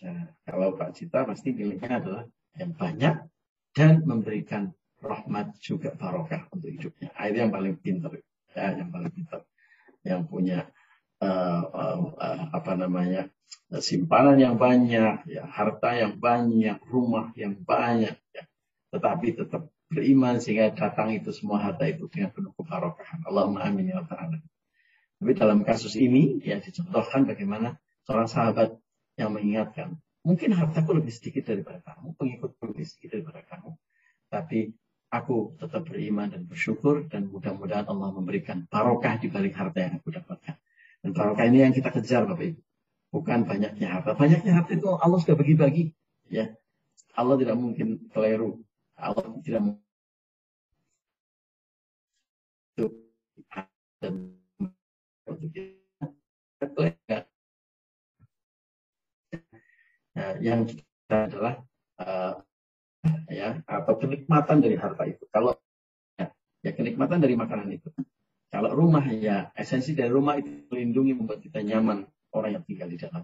Nah, 0.00 0.32
kalau 0.48 0.72
Pak 0.80 0.96
Cita 0.96 1.28
pasti 1.28 1.52
pilihnya 1.52 2.00
adalah 2.00 2.24
yang 2.56 2.72
banyak 2.72 3.14
dan 3.76 3.92
memberikan 4.02 4.72
rahmat 5.00 5.56
juga 5.60 5.92
barokah 5.96 6.48
untuk 6.52 6.72
hidupnya. 6.72 7.12
Itu 7.16 7.36
yang 7.36 7.52
paling 7.52 7.76
pintar, 7.80 8.12
ya, 8.52 8.80
yang 8.80 8.88
paling 8.88 9.12
pintar, 9.12 9.40
yang 10.04 10.24
punya 10.24 10.68
uh, 11.20 11.64
uh, 11.68 11.98
uh, 12.16 12.42
apa 12.52 12.72
namanya 12.76 13.28
simpanan 13.80 14.40
yang 14.40 14.56
banyak, 14.56 15.24
ya, 15.28 15.42
harta 15.48 15.96
yang 15.96 16.16
banyak, 16.16 16.80
rumah 16.88 17.32
yang 17.36 17.56
banyak, 17.60 18.16
ya. 18.16 18.19
Tetapi 18.90 19.38
tetap 19.38 19.70
beriman 19.90 20.38
sehingga 20.38 20.70
datang 20.74 21.14
itu 21.14 21.30
semua 21.34 21.58
harta 21.62 21.86
itu 21.86 22.06
dengan 22.10 22.30
penuh 22.30 22.54
kebarokahan. 22.54 23.26
Allahumma 23.26 23.66
amin 23.66 23.90
ya 23.90 24.02
rabbal 24.02 24.38
Tapi 25.20 25.32
dalam 25.36 25.66
kasus 25.66 25.98
ini 25.98 26.42
ya 26.42 26.62
dicontohkan 26.62 27.26
bagaimana 27.26 27.78
seorang 28.06 28.28
sahabat 28.30 28.78
yang 29.18 29.34
mengingatkan, 29.34 30.00
mungkin 30.24 30.56
hartaku 30.56 30.96
lebih 30.96 31.12
sedikit 31.12 31.50
daripada 31.50 31.82
kamu, 31.84 32.16
pengikutku 32.16 32.62
lebih 32.72 32.86
sedikit 32.88 33.20
daripada 33.20 33.44
kamu, 33.44 33.70
tapi 34.32 34.72
aku 35.10 35.58
tetap 35.58 35.84
beriman 35.90 36.30
dan 36.30 36.46
bersyukur 36.46 37.10
dan 37.10 37.28
mudah-mudahan 37.28 37.84
Allah 37.90 38.14
memberikan 38.14 38.64
barokah 38.70 39.18
di 39.18 39.26
balik 39.26 39.58
harta 39.58 39.78
yang 39.82 39.94
aku 39.98 40.14
dapatkan. 40.14 40.56
Dan 41.02 41.10
barokah 41.12 41.44
ini 41.50 41.66
yang 41.66 41.74
kita 41.74 41.90
kejar 41.90 42.24
Bapak 42.30 42.54
Ibu. 42.54 42.60
Bukan 43.10 43.42
banyaknya 43.42 43.90
harta. 43.90 44.14
Banyaknya 44.14 44.54
harta 44.54 44.70
itu 44.78 44.86
Allah 44.86 45.18
sudah 45.18 45.34
bagi-bagi. 45.34 45.90
Ya, 46.30 46.54
Allah 47.18 47.34
tidak 47.42 47.58
mungkin 47.58 48.06
keliru. 48.14 48.62
Allah 49.00 49.24
tidak 49.42 49.80
dan 54.00 54.32
nah, 60.16 60.32
yang 60.40 60.64
kita 60.64 61.16
adalah 61.28 61.54
uh, 62.00 62.34
ya 63.28 63.60
atau 63.68 63.94
kenikmatan 64.00 64.64
dari 64.64 64.76
harta 64.80 65.04
itu. 65.04 65.24
Kalau 65.28 65.52
ya, 66.16 66.32
ya 66.64 66.72
kenikmatan 66.72 67.20
dari 67.20 67.36
makanan 67.36 67.68
itu. 67.76 67.92
Kalau 68.50 68.74
rumah 68.74 69.04
ya 69.06 69.52
esensi 69.54 69.94
dari 69.94 70.10
rumah 70.10 70.40
itu 70.40 70.66
melindungi 70.72 71.14
membuat 71.14 71.38
kita 71.44 71.62
nyaman 71.62 72.08
orang 72.34 72.58
yang 72.58 72.64
tinggal 72.66 72.88
di 72.90 72.98
dalam. 72.98 73.22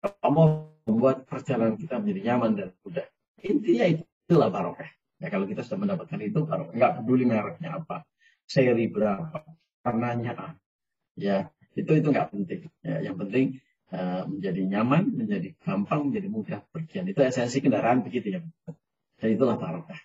Kalau 0.00 0.30
mau 0.32 0.48
membuat 0.88 1.28
perjalanan 1.28 1.76
kita 1.76 2.00
menjadi 2.00 2.32
nyaman 2.32 2.50
dan 2.56 2.68
mudah. 2.80 3.06
Intinya 3.42 3.84
itulah 3.90 4.48
barokah. 4.48 4.88
Ya 5.22 5.30
kalau 5.30 5.46
kita 5.46 5.62
sudah 5.62 5.78
mendapatkan 5.86 6.18
itu 6.18 6.42
barokah. 6.42 6.74
Enggak 6.74 6.92
peduli 6.98 7.24
mereknya 7.30 7.78
apa, 7.78 8.02
seri 8.42 8.90
berapa, 8.90 9.46
warnanya 9.86 10.34
apa. 10.34 10.58
Ya 11.14 11.54
itu 11.78 11.94
itu 11.94 12.08
nggak 12.10 12.34
penting. 12.34 12.66
Ya, 12.82 13.06
yang 13.06 13.14
penting 13.14 13.62
uh, 13.94 14.26
menjadi 14.26 14.62
nyaman, 14.66 15.14
menjadi 15.14 15.54
gampang, 15.62 16.10
menjadi 16.10 16.26
mudah 16.26 16.60
pergian. 16.74 17.06
Itu 17.06 17.22
esensi 17.22 17.62
kendaraan 17.62 18.02
begitu 18.02 18.34
ya. 18.34 18.40
Dan 19.22 19.28
itulah 19.30 19.54
barokah. 19.54 20.02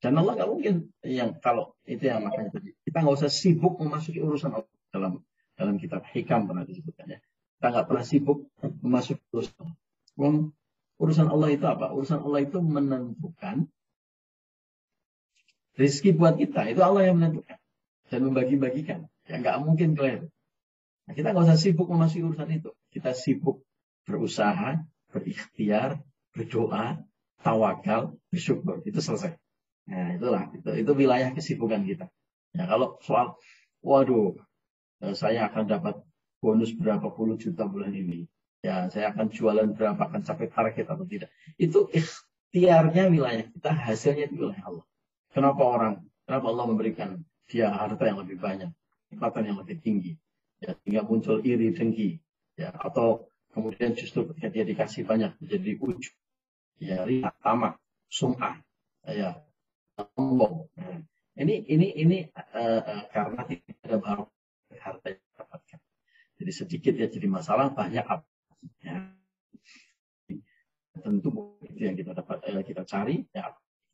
Dan 0.00 0.16
Allah 0.16 0.40
nggak 0.40 0.50
mungkin 0.50 0.74
yang 1.04 1.36
kalau 1.44 1.76
itu 1.84 2.08
yang 2.08 2.24
makanya 2.24 2.56
tadi 2.56 2.72
kita 2.80 3.04
nggak 3.04 3.16
usah 3.20 3.28
sibuk 3.28 3.76
memasuki 3.76 4.20
urusan 4.20 4.52
Allah 4.56 4.72
dalam 4.88 5.20
dalam 5.52 5.76
kitab 5.76 6.04
hikam 6.16 6.48
pernah 6.48 6.64
disebutkan 6.64 7.12
ya. 7.12 7.20
Kita 7.60 7.66
nggak 7.76 7.86
pernah 7.92 8.04
sibuk 8.08 8.48
memasuki 8.80 9.20
urusan 9.36 9.52
Allah. 9.60 9.76
Urusan 10.94 11.26
Allah 11.28 11.48
itu 11.52 11.64
apa? 11.68 11.92
Urusan 11.92 12.24
Allah 12.24 12.40
itu 12.40 12.58
menentukan 12.62 13.68
rezeki 15.74 16.10
buat 16.14 16.34
kita. 16.38 16.70
Itu 16.70 16.80
Allah 16.82 17.10
yang 17.10 17.20
menentukan 17.20 17.58
dan 18.08 18.20
membagi-bagikan. 18.22 19.00
Ya 19.26 19.40
nggak 19.40 19.56
mungkin 19.64 19.96
kalian. 19.98 20.30
Nah, 21.04 21.12
kita 21.12 21.32
nggak 21.32 21.44
usah 21.44 21.58
sibuk 21.60 21.88
memasuki 21.90 22.24
urusan 22.24 22.48
itu. 22.48 22.70
Kita 22.88 23.12
sibuk 23.12 23.64
berusaha, 24.08 24.80
berikhtiar, 25.12 26.00
berdoa, 26.32 27.00
tawakal, 27.44 28.16
bersyukur. 28.32 28.80
Itu 28.88 29.00
selesai. 29.04 29.36
Nah, 29.84 30.16
itulah 30.16 30.48
itu, 30.56 30.70
itu 30.80 30.92
wilayah 30.96 31.28
kesibukan 31.36 31.84
kita. 31.84 32.08
Ya, 32.56 32.64
kalau 32.64 32.96
soal 33.04 33.36
waduh, 33.84 34.32
eh, 35.04 35.12
saya 35.12 35.52
akan 35.52 35.68
dapat 35.68 36.00
bonus 36.40 36.72
berapa 36.72 37.12
puluh 37.12 37.36
juta 37.36 37.68
bulan 37.68 37.92
ini. 37.92 38.24
Ya, 38.64 38.88
saya 38.88 39.12
akan 39.12 39.28
jualan 39.28 39.76
berapa, 39.76 40.00
akan 40.08 40.24
capai 40.24 40.48
target 40.48 40.88
atau 40.88 41.04
tidak. 41.04 41.28
Itu 41.60 41.92
ikhtiarnya 41.92 43.12
wilayah 43.12 43.44
kita, 43.44 43.76
hasilnya 43.76 44.32
di 44.32 44.40
wilayah 44.40 44.64
Allah. 44.64 44.86
Kenapa 45.34 45.62
orang, 45.66 45.98
kenapa 46.22 46.46
Allah 46.46 46.66
memberikan 46.70 47.18
dia 47.50 47.66
harta 47.66 48.06
yang 48.06 48.22
lebih 48.22 48.38
banyak, 48.38 48.70
kekuatan 49.10 49.50
yang 49.50 49.58
lebih 49.58 49.82
tinggi, 49.82 50.14
ya, 50.62 50.78
sehingga 50.78 51.02
muncul 51.02 51.42
iri 51.42 51.74
dengki, 51.74 52.22
ya, 52.54 52.70
atau 52.70 53.26
kemudian 53.50 53.98
justru 53.98 54.30
ketika 54.30 54.54
dia 54.54 54.62
dikasih 54.62 55.02
banyak 55.02 55.34
menjadi 55.42 55.74
ujub, 55.82 56.14
ya, 56.78 57.02
riak, 57.02 57.34
tamak, 57.42 57.82
sum'ah, 58.06 58.62
ya, 59.10 59.42
sombong. 59.98 60.70
Nah, 60.78 61.02
ini 61.34 61.66
ini 61.66 61.98
ini 61.98 62.18
uh, 62.30 62.82
uh, 62.86 63.04
karena 63.10 63.42
tidak 63.42 63.74
ada 63.82 63.98
baru 63.98 64.24
harta 64.78 65.18
yang 65.18 65.34
dapatkan. 65.34 65.80
Jadi 66.38 66.52
sedikit 66.54 66.94
ya 66.94 67.10
jadi 67.10 67.26
masalah, 67.26 67.74
banyak 67.74 68.06
apa? 68.06 68.26
Ya. 68.86 69.10
Tentu 70.94 71.58
itu 71.66 71.82
yang 71.82 71.98
kita 71.98 72.14
dapat 72.14 72.38
uh, 72.46 72.62
kita 72.62 72.86
cari. 72.86 73.26
Ya 73.34 73.50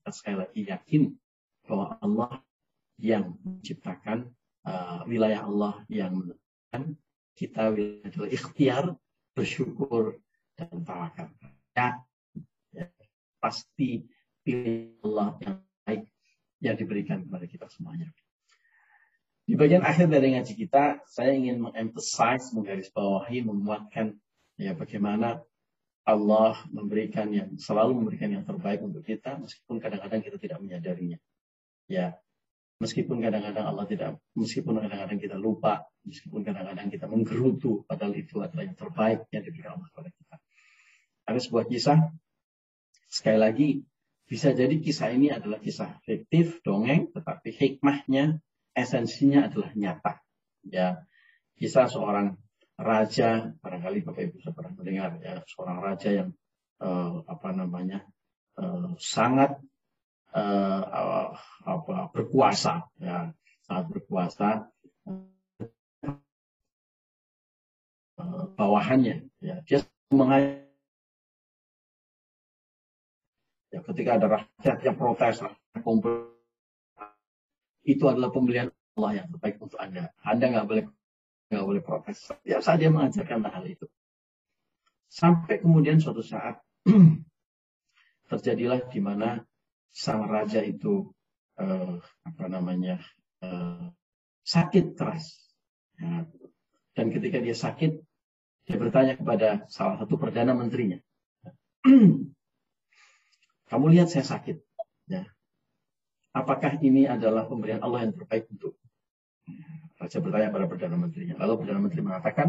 sekali 0.09 0.37
lagi 0.41 0.61
yakin 0.65 1.13
bahwa 1.71 1.95
Allah 2.03 2.43
yang 2.99 3.39
menciptakan 3.47 4.27
uh, 4.67 5.07
wilayah 5.07 5.47
Allah 5.47 5.87
yang 5.87 6.19
menentukan 6.19 6.99
kita 7.39 7.71
wilayah 7.71 8.27
ikhtiar, 8.27 8.85
bersyukur 9.33 10.19
dan 10.59 10.83
tawakal. 10.83 11.31
Ya, 11.79 12.03
ya, 12.75 12.91
pasti 13.39 14.05
pilih 14.43 14.99
Allah 15.07 15.39
yang 15.41 15.57
yang 16.61 16.77
diberikan 16.77 17.25
kepada 17.25 17.49
kita 17.49 17.67
semuanya. 17.73 18.13
Di 19.49 19.59
bagian 19.59 19.83
akhir 19.83 20.13
dari 20.13 20.37
ngaji 20.37 20.55
kita, 20.55 21.03
saya 21.09 21.35
ingin 21.35 21.59
mengemphasize, 21.59 22.53
menggarisbawahi, 22.55 23.43
menguatkan 23.43 24.15
ya 24.61 24.77
bagaimana 24.77 25.41
Allah 26.07 26.61
memberikan 26.71 27.33
yang 27.33 27.57
selalu 27.57 27.99
memberikan 27.99 28.31
yang 28.31 28.45
terbaik 28.47 28.85
untuk 28.85 29.03
kita, 29.03 29.41
meskipun 29.41 29.83
kadang-kadang 29.83 30.21
kita 30.23 30.37
tidak 30.39 30.59
menyadarinya. 30.63 31.19
Ya, 31.91 32.15
meskipun 32.79 33.19
kadang-kadang 33.19 33.67
Allah 33.67 33.85
tidak, 33.91 34.23
meskipun 34.39 34.79
kadang-kadang 34.79 35.19
kita 35.19 35.35
lupa, 35.35 35.91
meskipun 36.07 36.47
kadang-kadang 36.47 36.87
kita 36.87 37.11
menggerutu, 37.11 37.83
padahal 37.91 38.15
itu 38.15 38.39
adalah 38.39 38.63
yang 38.63 38.79
terbaik 38.79 39.27
yang 39.35 39.43
diberikan 39.43 39.75
Allah 39.75 39.91
kepada 39.91 40.11
kita. 40.15 40.37
Ada 41.27 41.39
sebuah 41.43 41.65
kisah, 41.67 41.99
sekali 43.11 43.39
lagi 43.43 43.69
bisa 44.31 44.55
jadi 44.55 44.79
kisah 44.79 45.11
ini 45.11 45.35
adalah 45.35 45.59
kisah 45.59 45.99
fiktif, 46.07 46.63
dongeng, 46.63 47.11
tetapi 47.11 47.51
hikmahnya, 47.51 48.39
esensinya 48.79 49.51
adalah 49.51 49.75
nyata. 49.75 50.23
Ya, 50.63 51.03
kisah 51.59 51.91
seorang 51.91 52.39
raja, 52.79 53.51
barangkali 53.59 54.07
Bapak 54.07 54.31
Ibu 54.31 54.37
sudah 54.41 54.55
pernah 54.55 54.73
mendengar 54.79 55.19
ya, 55.19 55.43
seorang 55.45 55.83
raja 55.83 56.09
yang 56.15 56.31
uh, 56.79 57.27
apa 57.27 57.51
namanya 57.51 58.07
uh, 58.57 58.95
sangat 58.97 59.59
uh, 60.35 61.35
apa 61.67 62.11
berkuasa, 62.15 62.87
ya, 62.99 63.31
sangat 63.67 63.85
berkuasa. 63.95 64.71
Uh, 68.21 68.45
bawahannya, 68.55 69.27
ya, 69.41 69.65
dia 69.65 69.81
mengajar 70.13 70.71
Ya, 73.71 73.79
ketika 73.87 74.19
ada 74.19 74.27
rakyat 74.27 74.79
yang 74.83 74.99
protes, 74.99 75.47
itu 77.87 78.05
adalah 78.11 78.31
pembelian 78.35 78.67
Allah 78.99 79.23
yang 79.23 79.27
terbaik 79.31 79.63
untuk 79.63 79.79
Anda. 79.79 80.11
Anda 80.27 80.47
nggak 80.51 80.67
boleh 80.67 80.85
nggak 81.55 81.67
boleh 81.67 81.83
protes. 81.83 82.35
Ya 82.43 82.59
saja 82.59 82.91
mengajarkan 82.91 83.47
hal 83.47 83.65
itu. 83.71 83.87
Sampai 85.07 85.63
kemudian 85.63 86.03
suatu 86.03 86.23
saat 86.23 86.59
terjadilah 88.31 88.91
di 88.91 89.01
mana 89.03 89.43
sang 89.91 90.27
raja 90.27 90.63
itu 90.63 91.11
eh, 91.59 91.99
apa 92.01 92.45
namanya 92.47 93.03
eh, 93.43 93.91
sakit 94.47 94.97
keras. 94.97 95.55
Ya. 96.01 96.27
Dan 96.97 97.15
ketika 97.15 97.39
dia 97.39 97.55
sakit, 97.55 97.93
dia 98.67 98.77
bertanya 98.77 99.15
kepada 99.15 99.65
salah 99.71 99.99
satu 100.01 100.19
perdana 100.19 100.53
menterinya. 100.57 100.99
Kamu 103.71 103.87
lihat 103.95 104.11
saya 104.11 104.27
sakit. 104.27 104.59
Ya. 105.07 105.27
Apakah 106.35 106.79
ini 106.83 107.07
adalah 107.07 107.47
pemberian 107.47 107.83
Allah 107.83 108.07
yang 108.07 108.15
terbaik 108.15 108.47
untuk 108.51 108.79
Raja 110.01 110.17
bertanya 110.17 110.49
pada 110.49 110.65
Perdana 110.65 110.97
Menterinya. 110.97 111.37
Lalu 111.45 111.55
Perdana 111.61 111.81
Menteri 111.85 112.01
mengatakan, 112.01 112.47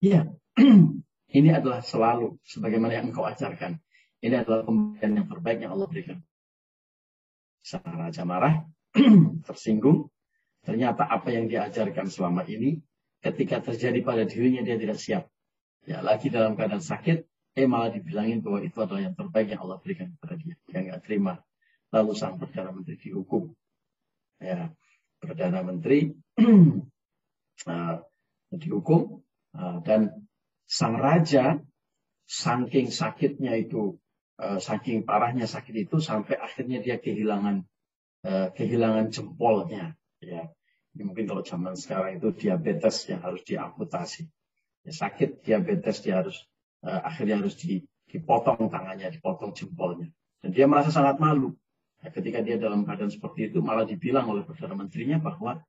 iya, 0.00 0.24
ini 1.38 1.48
adalah 1.52 1.84
selalu 1.84 2.40
sebagaimana 2.48 2.96
yang 2.96 3.12
engkau 3.12 3.28
ajarkan. 3.28 3.76
Ini 4.24 4.42
adalah 4.42 4.64
pemberian 4.64 5.20
yang 5.20 5.28
terbaik 5.28 5.58
yang 5.60 5.76
Allah 5.76 5.86
berikan. 5.86 6.18
Sang 7.62 7.84
Raja 7.84 8.24
marah, 8.24 8.64
tersinggung. 9.46 10.08
Ternyata 10.64 11.06
apa 11.06 11.32
yang 11.32 11.48
diajarkan 11.48 12.10
selama 12.10 12.44
ini, 12.44 12.82
ketika 13.24 13.62
terjadi 13.62 14.00
pada 14.04 14.22
dirinya 14.26 14.62
dia 14.62 14.76
tidak 14.78 14.98
siap. 14.98 15.24
Ya, 15.88 16.04
lagi 16.04 16.28
dalam 16.28 16.58
keadaan 16.58 16.84
sakit, 16.84 17.24
eh 17.56 17.66
malah 17.66 17.88
dibilangin 17.88 18.44
bahwa 18.44 18.60
itu 18.60 18.76
adalah 18.78 19.02
yang 19.02 19.16
terbaik 19.16 19.48
yang 19.50 19.60
Allah 19.64 19.78
berikan 19.80 20.12
kepada 20.14 20.34
dia. 20.36 20.54
Dia 20.68 20.78
nggak 20.84 21.00
terima. 21.06 21.40
Lalu 21.88 22.12
sang 22.12 22.36
Perdana 22.36 22.70
Menteri 22.70 22.96
dihukum. 23.00 23.48
Ya, 24.38 24.70
Perdana 25.18 25.64
Menteri 25.64 26.12
uh, 27.66 27.96
dihukum 28.62 29.24
uh, 29.56 29.78
dan 29.82 30.28
sang 30.68 31.00
raja 31.00 31.58
saking 32.28 32.92
sakitnya 32.92 33.56
itu 33.56 33.96
saking 34.38 35.02
parahnya 35.02 35.50
sakit 35.50 35.90
itu 35.90 35.98
sampai 35.98 36.38
akhirnya 36.38 36.78
dia 36.78 37.02
kehilangan 37.02 37.66
uh, 38.24 38.48
kehilangan 38.54 39.10
jempolnya 39.10 39.94
ya 40.22 40.50
Ini 40.96 41.06
mungkin 41.06 41.30
kalau 41.30 41.46
zaman 41.46 41.78
sekarang 41.78 42.18
itu 42.18 42.34
diabetes 42.34 43.06
yang 43.06 43.22
harus 43.22 43.46
diamputasi. 43.46 44.26
Ya, 44.82 44.90
sakit 44.90 45.46
diabetes 45.46 46.02
dia 46.02 46.18
harus 46.18 46.42
uh, 46.82 47.06
akhirnya 47.06 47.38
harus 47.38 47.54
dipotong 48.08 48.66
tangannya, 48.66 49.06
dipotong 49.14 49.54
jempolnya. 49.54 50.10
Dan 50.42 50.50
dia 50.50 50.66
merasa 50.66 50.90
sangat 50.90 51.22
malu. 51.22 51.54
Ya, 52.02 52.10
ketika 52.10 52.42
dia 52.42 52.58
dalam 52.58 52.82
keadaan 52.82 53.14
seperti 53.14 53.46
itu 53.52 53.62
malah 53.62 53.86
dibilang 53.86 54.26
oleh 54.26 54.42
Perdana 54.42 54.74
Menterinya 54.74 55.22
bahwa 55.22 55.62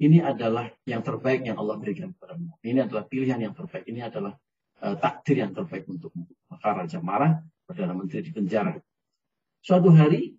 ini 0.00 0.24
adalah 0.24 0.72
yang 0.88 1.04
terbaik 1.04 1.44
yang 1.44 1.60
Allah 1.60 1.76
berikan 1.76 2.16
kepadamu. 2.16 2.56
Ini 2.64 2.88
adalah 2.88 3.04
pilihan 3.04 3.36
yang 3.36 3.52
terbaik. 3.52 3.84
Ini 3.84 4.00
adalah 4.08 4.32
takdir 4.80 5.44
yang 5.44 5.52
terbaik 5.52 5.84
untukmu. 5.84 6.24
Maka 6.48 6.72
Raja 6.72 7.04
marah, 7.04 7.44
Perdana 7.70 7.94
Menteri 7.94 8.26
dipenjara. 8.26 8.74
Suatu 9.62 9.94
hari 9.94 10.34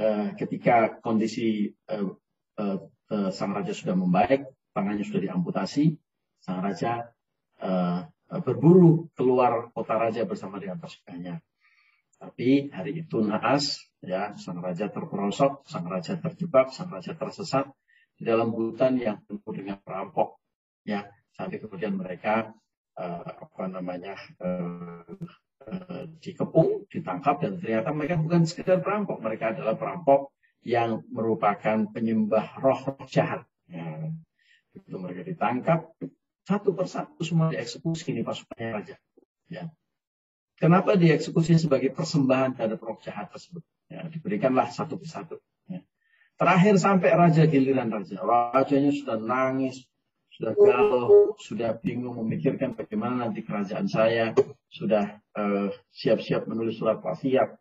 uh, 0.00 0.32
ketika 0.40 0.96
kondisi 1.04 1.68
uh, 1.92 2.08
uh, 2.56 2.78
uh, 2.88 3.28
sang 3.28 3.52
raja 3.52 3.76
sudah 3.76 3.92
membaik, 3.92 4.48
tangannya 4.72 5.04
sudah 5.04 5.28
diamputasi, 5.28 5.92
sang 6.40 6.64
raja 6.64 7.12
uh, 7.60 8.08
berburu 8.40 9.12
keluar 9.12 9.68
kota 9.76 10.00
raja 10.00 10.24
bersama 10.24 10.56
dengan 10.56 10.80
pasukannya. 10.80 11.44
Tapi 12.16 12.72
hari 12.72 13.04
itu 13.04 13.20
naas, 13.20 13.84
ya 14.00 14.32
sang 14.40 14.64
raja 14.64 14.88
terperosok, 14.88 15.68
sang 15.68 15.84
raja 15.84 16.16
terjebak, 16.16 16.72
sang 16.72 16.88
raja 16.88 17.12
tersesat 17.12 17.68
di 18.16 18.24
dalam 18.24 18.56
hutan 18.56 18.96
yang 18.96 19.20
penuh 19.28 19.52
dengan 19.52 19.76
perampok, 19.84 20.40
ya 20.88 21.04
sampai 21.36 21.60
kemudian 21.60 21.92
mereka 21.92 22.56
uh, 22.96 23.26
apa 23.26 23.68
namanya 23.68 24.16
uh, 24.40 25.12
dikepung, 26.22 26.86
ditangkap 26.88 27.42
dan 27.42 27.58
ternyata 27.58 27.90
mereka 27.94 28.20
bukan 28.20 28.44
sekedar 28.44 28.80
perampok, 28.80 29.18
mereka 29.22 29.54
adalah 29.56 29.74
perampok 29.78 30.34
yang 30.62 31.02
merupakan 31.10 31.90
penyembah 31.90 32.58
roh-roh 32.62 33.06
jahat. 33.10 33.42
Ya. 33.66 34.10
Itu 34.72 34.96
mereka 34.96 35.26
ditangkap 35.26 35.90
satu 36.42 36.74
persatu 36.74 37.22
semua 37.22 37.50
dieksekusi 37.50 38.14
ini 38.14 38.22
pasukannya 38.22 38.70
raja. 38.70 38.96
Ya. 39.50 39.70
Kenapa 40.58 40.94
dieksekusi 40.94 41.58
sebagai 41.58 41.90
persembahan 41.90 42.54
terhadap 42.54 42.78
roh 42.78 42.98
jahat 43.02 43.30
tersebut? 43.34 43.62
Ya, 43.90 44.06
diberikanlah 44.06 44.70
satu 44.70 44.94
persatu. 44.96 45.42
Ya. 45.66 45.82
Terakhir 46.38 46.78
sampai 46.78 47.10
raja 47.12 47.42
giliran 47.50 47.90
raja. 47.90 48.22
Rajanya 48.22 48.90
sudah 48.94 49.18
nangis, 49.18 49.82
sudah 50.32 50.52
galau, 50.56 51.36
sudah 51.36 51.76
bingung 51.76 52.16
memikirkan 52.24 52.72
bagaimana 52.72 53.28
nanti 53.28 53.44
kerajaan 53.44 53.84
saya, 53.84 54.32
sudah 54.72 55.20
eh, 55.36 55.68
siap-siap 55.92 56.44
uh, 56.44 56.48
menulis 56.48 56.80
surat 56.80 56.98
wasiat. 57.04 57.52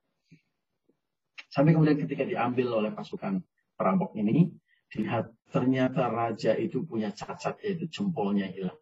Sampai 1.52 1.76
kemudian 1.76 2.00
ketika 2.00 2.24
diambil 2.24 2.80
oleh 2.80 2.92
pasukan 2.96 3.44
perampok 3.76 4.16
ini, 4.16 4.48
dilihat 4.88 5.36
ternyata 5.52 6.08
raja 6.08 6.56
itu 6.56 6.88
punya 6.88 7.12
cacat 7.12 7.60
yaitu 7.60 7.92
jempolnya 7.92 8.48
hilang. 8.48 8.80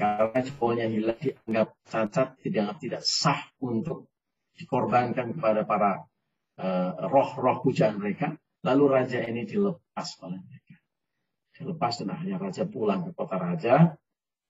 Karena 0.00 0.40
jempolnya 0.40 0.88
hilang 0.88 1.20
dianggap 1.20 1.68
cacat, 1.84 2.40
dianggap 2.40 2.80
tidak 2.80 3.02
sah 3.04 3.44
untuk 3.60 4.08
dikorbankan 4.56 5.36
kepada 5.36 5.68
para 5.68 6.00
roh-roh 7.12 7.60
uh, 7.60 7.62
pujaan 7.62 8.00
mereka. 8.00 8.32
Lalu 8.64 8.84
raja 8.88 9.20
ini 9.20 9.44
dilepas 9.44 10.16
oleh 10.24 10.40
mereka. 10.40 10.63
Dilepas 11.54 12.02
akhirnya 12.02 12.36
raja 12.42 12.66
pulang 12.66 13.06
ke 13.06 13.10
kota 13.14 13.38
raja. 13.38 13.94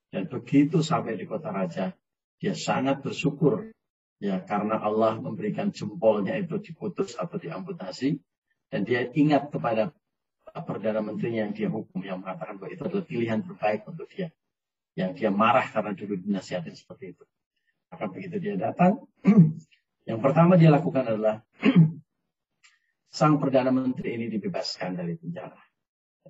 Dan 0.09 0.31
begitu 0.31 0.81
sampai 0.81 1.19
di 1.19 1.27
kota 1.27 1.51
raja, 1.51 1.93
dia 2.39 2.55
sangat 2.55 3.03
bersyukur 3.03 3.75
ya 4.23 4.41
karena 4.43 4.79
Allah 4.79 5.19
memberikan 5.19 5.73
jempolnya 5.75 6.39
itu 6.39 6.61
diputus 6.61 7.19
atau 7.19 7.41
diamputasi 7.41 8.21
dan 8.71 8.87
dia 8.87 9.09
ingat 9.11 9.51
kepada 9.51 9.91
perdana 10.65 11.03
menterinya 11.03 11.49
yang 11.49 11.55
dia 11.57 11.69
hukum 11.73 11.99
yang 12.05 12.23
mengatakan 12.23 12.61
bahwa 12.61 12.71
itu 12.71 12.83
adalah 12.87 13.05
pilihan 13.05 13.41
terbaik 13.43 13.83
untuk 13.89 14.07
dia 14.13 14.31
yang 14.95 15.17
dia 15.17 15.33
marah 15.33 15.67
karena 15.67 15.97
dulu 15.97 16.15
dinasihatin 16.21 16.77
seperti 16.77 17.17
itu 17.17 17.25
maka 17.91 18.05
begitu 18.13 18.37
dia 18.39 18.55
datang 18.55 19.03
yang 20.09 20.21
pertama 20.21 20.55
dia 20.55 20.71
lakukan 20.71 21.05
adalah 21.05 21.43
sang 23.19 23.41
perdana 23.41 23.73
menteri 23.73 24.21
ini 24.21 24.27
dibebaskan 24.31 25.01
dari 25.01 25.17
penjara 25.17 25.64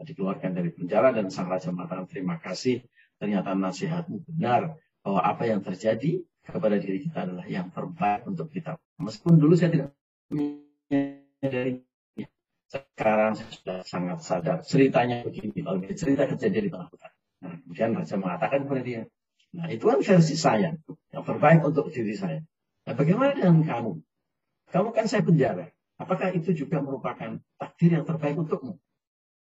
dikeluarkan 0.03 0.59
dari 0.59 0.75
penjara 0.75 1.15
dan 1.15 1.31
sang 1.31 1.47
raja 1.47 1.71
mengatakan 1.71 2.11
terima 2.11 2.43
kasih 2.43 2.83
ternyata 3.23 3.55
nasihatmu 3.55 4.27
benar 4.27 4.75
bahwa 5.07 5.21
apa 5.23 5.47
yang 5.47 5.63
terjadi 5.63 6.25
kepada 6.45 6.77
diri 6.77 6.99
kita 7.05 7.25
adalah 7.31 7.47
yang 7.49 7.71
terbaik 7.71 8.27
untuk 8.29 8.51
kita. 8.51 8.77
Meskipun 9.01 9.41
dulu 9.41 9.55
saya 9.57 9.71
tidak 9.73 9.91
menyadari, 10.29 11.81
sekarang 12.69 13.33
saya 13.39 13.51
sudah 13.55 13.79
sangat 13.87 14.19
sadar. 14.21 14.59
Ceritanya 14.61 15.25
begini, 15.25 15.65
kalau 15.65 15.81
cerita 15.95 16.29
kejadian 16.29 16.65
di 16.69 16.71
tengah 16.73 16.89
hutan. 16.93 17.13
Nah, 17.45 17.55
kemudian 17.65 17.91
Raja 17.97 18.17
mengatakan 18.17 18.59
kepada 18.65 18.83
dia, 18.85 19.03
nah 19.53 19.67
itu 19.69 19.85
kan 19.89 20.01
versi 20.01 20.37
saya, 20.37 20.71
yang 21.13 21.25
terbaik 21.25 21.61
untuk 21.65 21.93
diri 21.93 22.17
saya. 22.17 22.41
Nah 22.85 22.93
bagaimana 22.93 23.33
dengan 23.33 23.65
kamu? 23.65 23.93
Kamu 24.73 24.89
kan 24.93 25.07
saya 25.09 25.25
penjara. 25.25 25.73
Apakah 25.97 26.35
itu 26.35 26.53
juga 26.53 26.83
merupakan 26.83 27.39
takdir 27.57 28.01
yang 28.01 28.05
terbaik 28.05 28.35
untukmu? 28.35 28.77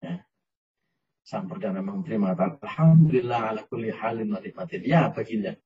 Ya. 0.00 0.22
Sang 1.26 1.50
Perdana 1.50 1.82
Menteri 1.82 2.22
mengatakan, 2.22 2.62
Alhamdulillah 2.62 3.50
ala 3.50 3.66
kulli 3.66 3.90
halin 3.90 4.30
wa 4.30 4.38
Ya, 4.86 5.10
baginda. 5.10 5.58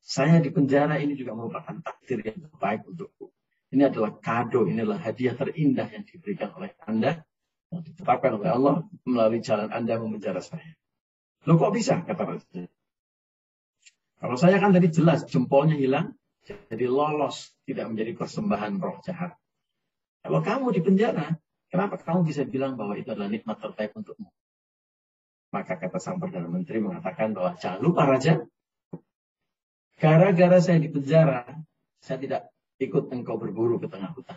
Saya 0.00 0.40
di 0.40 0.48
penjara 0.48 0.96
ini 0.96 1.12
juga 1.12 1.36
merupakan 1.36 1.84
takdir 1.84 2.24
yang 2.24 2.40
terbaik 2.40 2.88
untukku. 2.88 3.28
Ini 3.76 3.92
adalah 3.92 4.16
kado, 4.16 4.64
ini 4.64 4.80
adalah 4.80 4.96
hadiah 5.04 5.36
terindah 5.36 5.92
yang 5.92 6.00
diberikan 6.08 6.48
oleh 6.56 6.72
Anda, 6.88 7.20
yang 7.68 7.84
ditetapkan 7.84 8.40
oleh 8.40 8.48
Allah 8.48 8.88
melalui 9.04 9.44
jalan 9.44 9.68
Anda 9.68 10.00
memenjara 10.00 10.40
saya. 10.40 10.72
Loh 11.44 11.60
kok 11.60 11.76
bisa, 11.76 12.00
kata 12.00 12.22
Rasul. 12.24 12.64
Kalau 14.16 14.36
saya 14.40 14.56
kan 14.56 14.72
tadi 14.72 14.88
jelas, 14.88 15.28
jempolnya 15.28 15.76
hilang, 15.76 16.16
jadi 16.48 16.88
lolos, 16.88 17.52
tidak 17.68 17.92
menjadi 17.92 18.16
persembahan 18.16 18.80
roh 18.80 18.96
jahat. 19.04 19.36
Kalau 20.24 20.40
kamu 20.40 20.72
di 20.72 20.80
penjara, 20.80 21.36
kenapa 21.68 22.00
kamu 22.00 22.24
bisa 22.24 22.48
bilang 22.48 22.80
bahwa 22.80 22.96
itu 22.96 23.12
adalah 23.12 23.28
nikmat 23.28 23.60
terbaik 23.60 23.92
untukmu? 23.92 24.32
Maka 25.54 25.78
kata 25.78 25.98
sang 26.02 26.18
Perdana 26.18 26.50
Menteri 26.50 26.82
mengatakan 26.82 27.32
bahwa 27.32 27.54
jangan 27.58 27.80
lupa 27.80 28.02
Raja, 28.04 28.42
Gara-gara 29.96 30.60
saya 30.60 30.76
di 30.76 30.92
penjara, 30.92 31.48
saya 32.04 32.20
tidak 32.20 32.52
ikut 32.76 33.08
engkau 33.16 33.40
berburu 33.40 33.80
ke 33.80 33.88
tengah 33.88 34.12
hutan. 34.12 34.36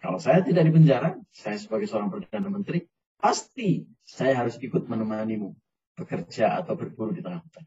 Kalau 0.00 0.16
saya 0.16 0.40
tidak 0.40 0.64
di 0.64 0.72
penjara, 0.72 1.20
saya 1.28 1.60
sebagai 1.60 1.84
seorang 1.84 2.08
Perdana 2.08 2.48
Menteri, 2.48 2.80
pasti 3.20 3.84
saya 4.00 4.40
harus 4.40 4.56
ikut 4.56 4.88
menemanimu 4.88 5.52
bekerja 6.00 6.56
atau 6.64 6.80
berburu 6.80 7.12
di 7.12 7.20
tengah 7.20 7.44
hutan. 7.44 7.64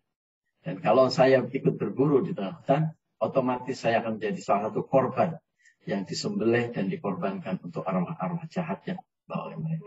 Dan 0.65 0.81
kalau 0.81 1.13
saya 1.13 1.45
ikut 1.45 1.77
berburu 1.77 2.25
di 2.25 2.33
tengah 2.33 2.65
hutan, 2.65 2.89
otomatis 3.21 3.77
saya 3.77 4.01
akan 4.01 4.17
menjadi 4.17 4.41
salah 4.41 4.73
satu 4.73 4.81
korban 4.89 5.37
yang 5.85 6.01
disembelih 6.01 6.73
dan 6.73 6.89
dikorbankan 6.89 7.61
untuk 7.61 7.85
arwah-arwah 7.85 8.49
jahat 8.49 8.81
yang 8.89 8.97
dibawa 8.97 9.53
oleh 9.53 9.57
mereka. 9.61 9.85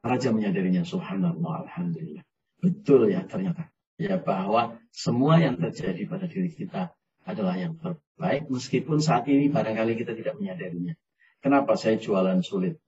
Raja 0.00 0.32
menyadarinya, 0.32 0.82
subhanallah, 0.86 1.68
alhamdulillah. 1.68 2.24
Betul 2.60 3.12
ya 3.12 3.24
ternyata 3.24 3.72
ya 4.00 4.16
bahwa 4.16 4.80
semua 4.88 5.36
yang 5.36 5.60
terjadi 5.60 6.08
pada 6.08 6.24
diri 6.24 6.48
kita 6.48 6.88
adalah 7.28 7.60
yang 7.60 7.76
terbaik 7.76 8.48
meskipun 8.48 8.96
saat 8.96 9.28
ini 9.28 9.52
barangkali 9.52 9.92
kita 10.00 10.16
tidak 10.16 10.40
menyadarinya. 10.40 10.96
Kenapa 11.44 11.76
saya 11.76 12.00
jualan 12.00 12.40
sulit? 12.40 12.80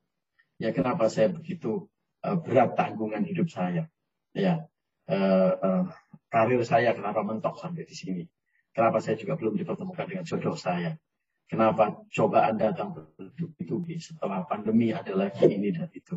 Ya 0.57 0.73
kenapa 0.73 1.13
saya 1.13 1.29
begitu 1.29 1.89
uh, 2.25 2.37
berat 2.41 2.81
tanggungan 2.81 3.29
hidup 3.29 3.53
saya? 3.53 3.93
Ya 4.33 4.65
uh, 5.13 5.53
uh, 5.53 5.85
karir 6.33 6.65
saya 6.65 6.97
kenapa 6.97 7.21
mentok 7.21 7.61
sampai 7.61 7.85
di 7.85 7.93
sini? 7.93 8.25
Kenapa 8.73 9.05
saya 9.05 9.21
juga 9.21 9.37
belum 9.37 9.61
dipertemukan 9.61 10.09
dengan 10.09 10.25
jodoh 10.25 10.57
saya? 10.57 10.97
Kenapa 11.45 12.01
cobaan 12.09 12.57
datang 12.57 12.97
bertubi-tubi 12.97 14.01
setelah 14.01 14.49
pandemi 14.49 14.97
ada 14.97 15.13
lagi 15.13 15.45
ini 15.45 15.77
dan 15.77 15.93
itu? 15.93 16.17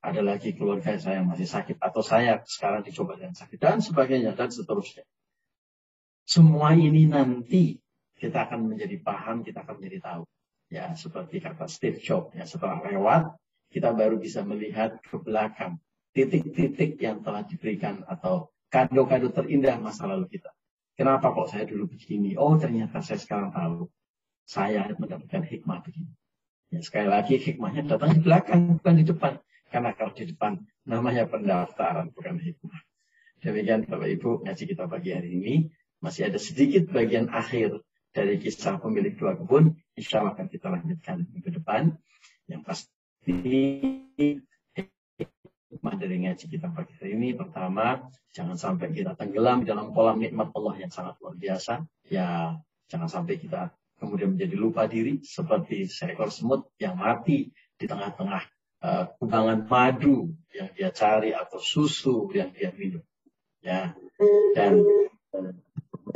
Ada 0.00 0.20
lagi 0.24 0.56
keluarga 0.56 0.96
saya 0.96 1.20
yang 1.20 1.28
masih 1.28 1.44
sakit 1.44 1.76
atau 1.76 2.00
saya 2.00 2.40
sekarang 2.48 2.80
dicoba 2.80 3.20
dengan 3.20 3.36
sakit 3.36 3.58
dan 3.60 3.84
sebagainya 3.84 4.32
dan 4.32 4.48
seterusnya. 4.48 5.04
Semua 6.24 6.72
ini 6.72 7.04
nanti 7.04 7.76
kita 8.16 8.48
akan 8.48 8.72
menjadi 8.72 8.96
paham, 9.00 9.44
kita 9.44 9.60
akan 9.64 9.80
menjadi 9.80 9.98
tahu. 10.00 10.24
Ya, 10.70 10.94
seperti 10.94 11.42
kata 11.42 11.66
Steve 11.66 11.98
Jobs, 11.98 12.32
ya 12.32 12.46
setelah 12.46 12.78
lewat 12.86 13.34
kita 13.74 13.90
baru 13.90 14.16
bisa 14.16 14.46
melihat 14.46 15.02
ke 15.02 15.18
belakang 15.18 15.82
titik-titik 16.14 16.98
yang 17.02 17.22
telah 17.22 17.42
diberikan 17.42 18.06
atau 18.06 18.50
kado-kado 18.70 19.34
terindah 19.34 19.78
masa 19.82 20.06
lalu 20.06 20.30
kita. 20.38 20.54
Kenapa 20.94 21.32
kok 21.34 21.50
saya 21.50 21.66
dulu 21.66 21.90
begini? 21.90 22.38
Oh, 22.38 22.54
ternyata 22.60 23.02
saya 23.02 23.18
sekarang 23.18 23.50
tahu. 23.50 23.90
Saya 24.46 24.86
mendapatkan 24.94 25.46
hikmah 25.46 25.82
begini. 25.82 26.12
Ya, 26.70 26.78
sekali 26.82 27.08
lagi 27.10 27.34
hikmahnya 27.38 27.86
datang 27.86 28.14
di 28.14 28.20
belakang, 28.22 28.78
bukan 28.78 28.94
di 28.98 29.04
depan. 29.06 29.38
Karena 29.70 29.94
kalau 29.94 30.12
di 30.12 30.26
depan 30.26 30.58
namanya 30.84 31.30
pendaftaran 31.30 32.10
bukan 32.10 32.42
hikmah. 32.42 32.82
Demikian 33.40 33.88
Bapak 33.88 34.10
Ibu 34.20 34.44
ngaji 34.44 34.64
kita 34.66 34.84
pagi 34.90 35.10
hari 35.14 35.30
ini. 35.32 35.54
Masih 36.02 36.28
ada 36.28 36.36
sedikit 36.36 36.90
bagian 36.90 37.30
akhir 37.30 37.80
dari 38.10 38.36
kisah 38.36 38.82
pemilik 38.82 39.14
dua 39.14 39.38
kebun. 39.38 39.78
Insya 39.96 40.20
Allah 40.20 40.36
akan 40.36 40.46
kita 40.50 40.66
lanjutkan 40.68 41.24
minggu 41.30 41.50
depan. 41.54 41.94
Yang 42.50 42.62
pasti 42.66 43.30
ngaji 46.30 46.44
kita 46.46 46.68
pagi 46.70 46.92
hari 46.94 47.10
ini. 47.18 47.28
Pertama, 47.34 48.06
jangan 48.30 48.54
sampai 48.54 48.94
kita 48.94 49.18
tenggelam 49.18 49.66
dalam 49.66 49.90
kolam 49.90 50.22
nikmat 50.22 50.54
Allah 50.54 50.74
yang 50.78 50.92
sangat 50.94 51.18
luar 51.18 51.34
biasa. 51.34 51.82
Ya, 52.06 52.54
jangan 52.86 53.10
sampai 53.10 53.36
kita 53.42 53.74
kemudian 53.98 54.38
menjadi 54.38 54.56
lupa 54.56 54.86
diri 54.86 55.20
seperti 55.26 55.90
seekor 55.90 56.30
semut 56.30 56.70
yang 56.78 56.96
mati 56.96 57.50
di 57.50 57.84
tengah-tengah 57.84 58.46
uh, 58.82 59.06
madu 59.68 60.34
yang 60.50 60.68
dia 60.74 60.90
cari 60.90 61.32
atau 61.36 61.60
susu 61.60 62.28
yang 62.34 62.50
dia 62.52 62.72
minum. 62.74 63.04
Ya, 63.60 63.92
dan 64.56 64.80
uh, 65.36 65.52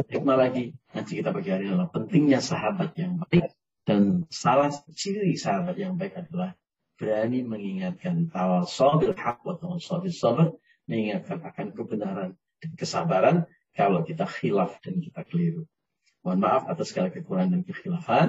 hikmah 0.09 0.37
lagi 0.41 0.73
nanti 0.97 1.21
kita 1.21 1.31
bagi 1.31 1.53
hari 1.53 1.69
adalah 1.69 1.93
pentingnya 1.93 2.41
sahabat 2.41 2.97
yang 2.97 3.21
baik 3.29 3.53
dan 3.85 4.25
salah 4.33 4.73
ciri 4.97 5.37
sahabat 5.37 5.77
yang 5.77 6.01
baik 6.01 6.17
adalah 6.17 6.57
berani 6.97 7.45
mengingatkan 7.45 8.33
tawassul 8.33 8.97
bil 9.03 9.13
haq 9.13 9.45
wa 9.45 9.61
tawassul 9.61 10.01
bis 10.01 10.17
sabr, 10.17 10.57
mengingatkan 10.89 11.45
akan 11.45 11.67
kebenaran 11.77 12.31
dan 12.65 12.71
kesabaran 12.81 13.37
kalau 13.77 14.01
kita 14.07 14.25
khilaf 14.25 14.81
dan 14.81 15.05
kita 15.05 15.21
keliru. 15.29 15.69
Mohon 16.25 16.41
maaf 16.41 16.65
atas 16.73 16.95
segala 16.95 17.13
kekurangan 17.13 17.61
dan 17.61 17.63
kekhilafan. 17.69 18.29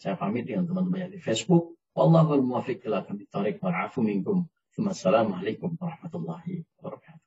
Saya 0.00 0.16
pamit 0.16 0.48
dengan 0.48 0.64
teman-teman 0.64 1.08
yang 1.08 1.12
di 1.12 1.20
Facebook. 1.20 1.75
Wallahul 1.96 2.44
muwaffiq 2.44 2.84
ila 2.86 3.00
aqwamit 3.00 3.28
thoriq 3.32 3.56
wal 3.64 3.74
afu 3.84 4.04
minkum. 4.04 4.44
Assalamualaikum 4.76 5.80
warahmatullahi 5.80 6.60
wabarakatuh. 6.76 7.25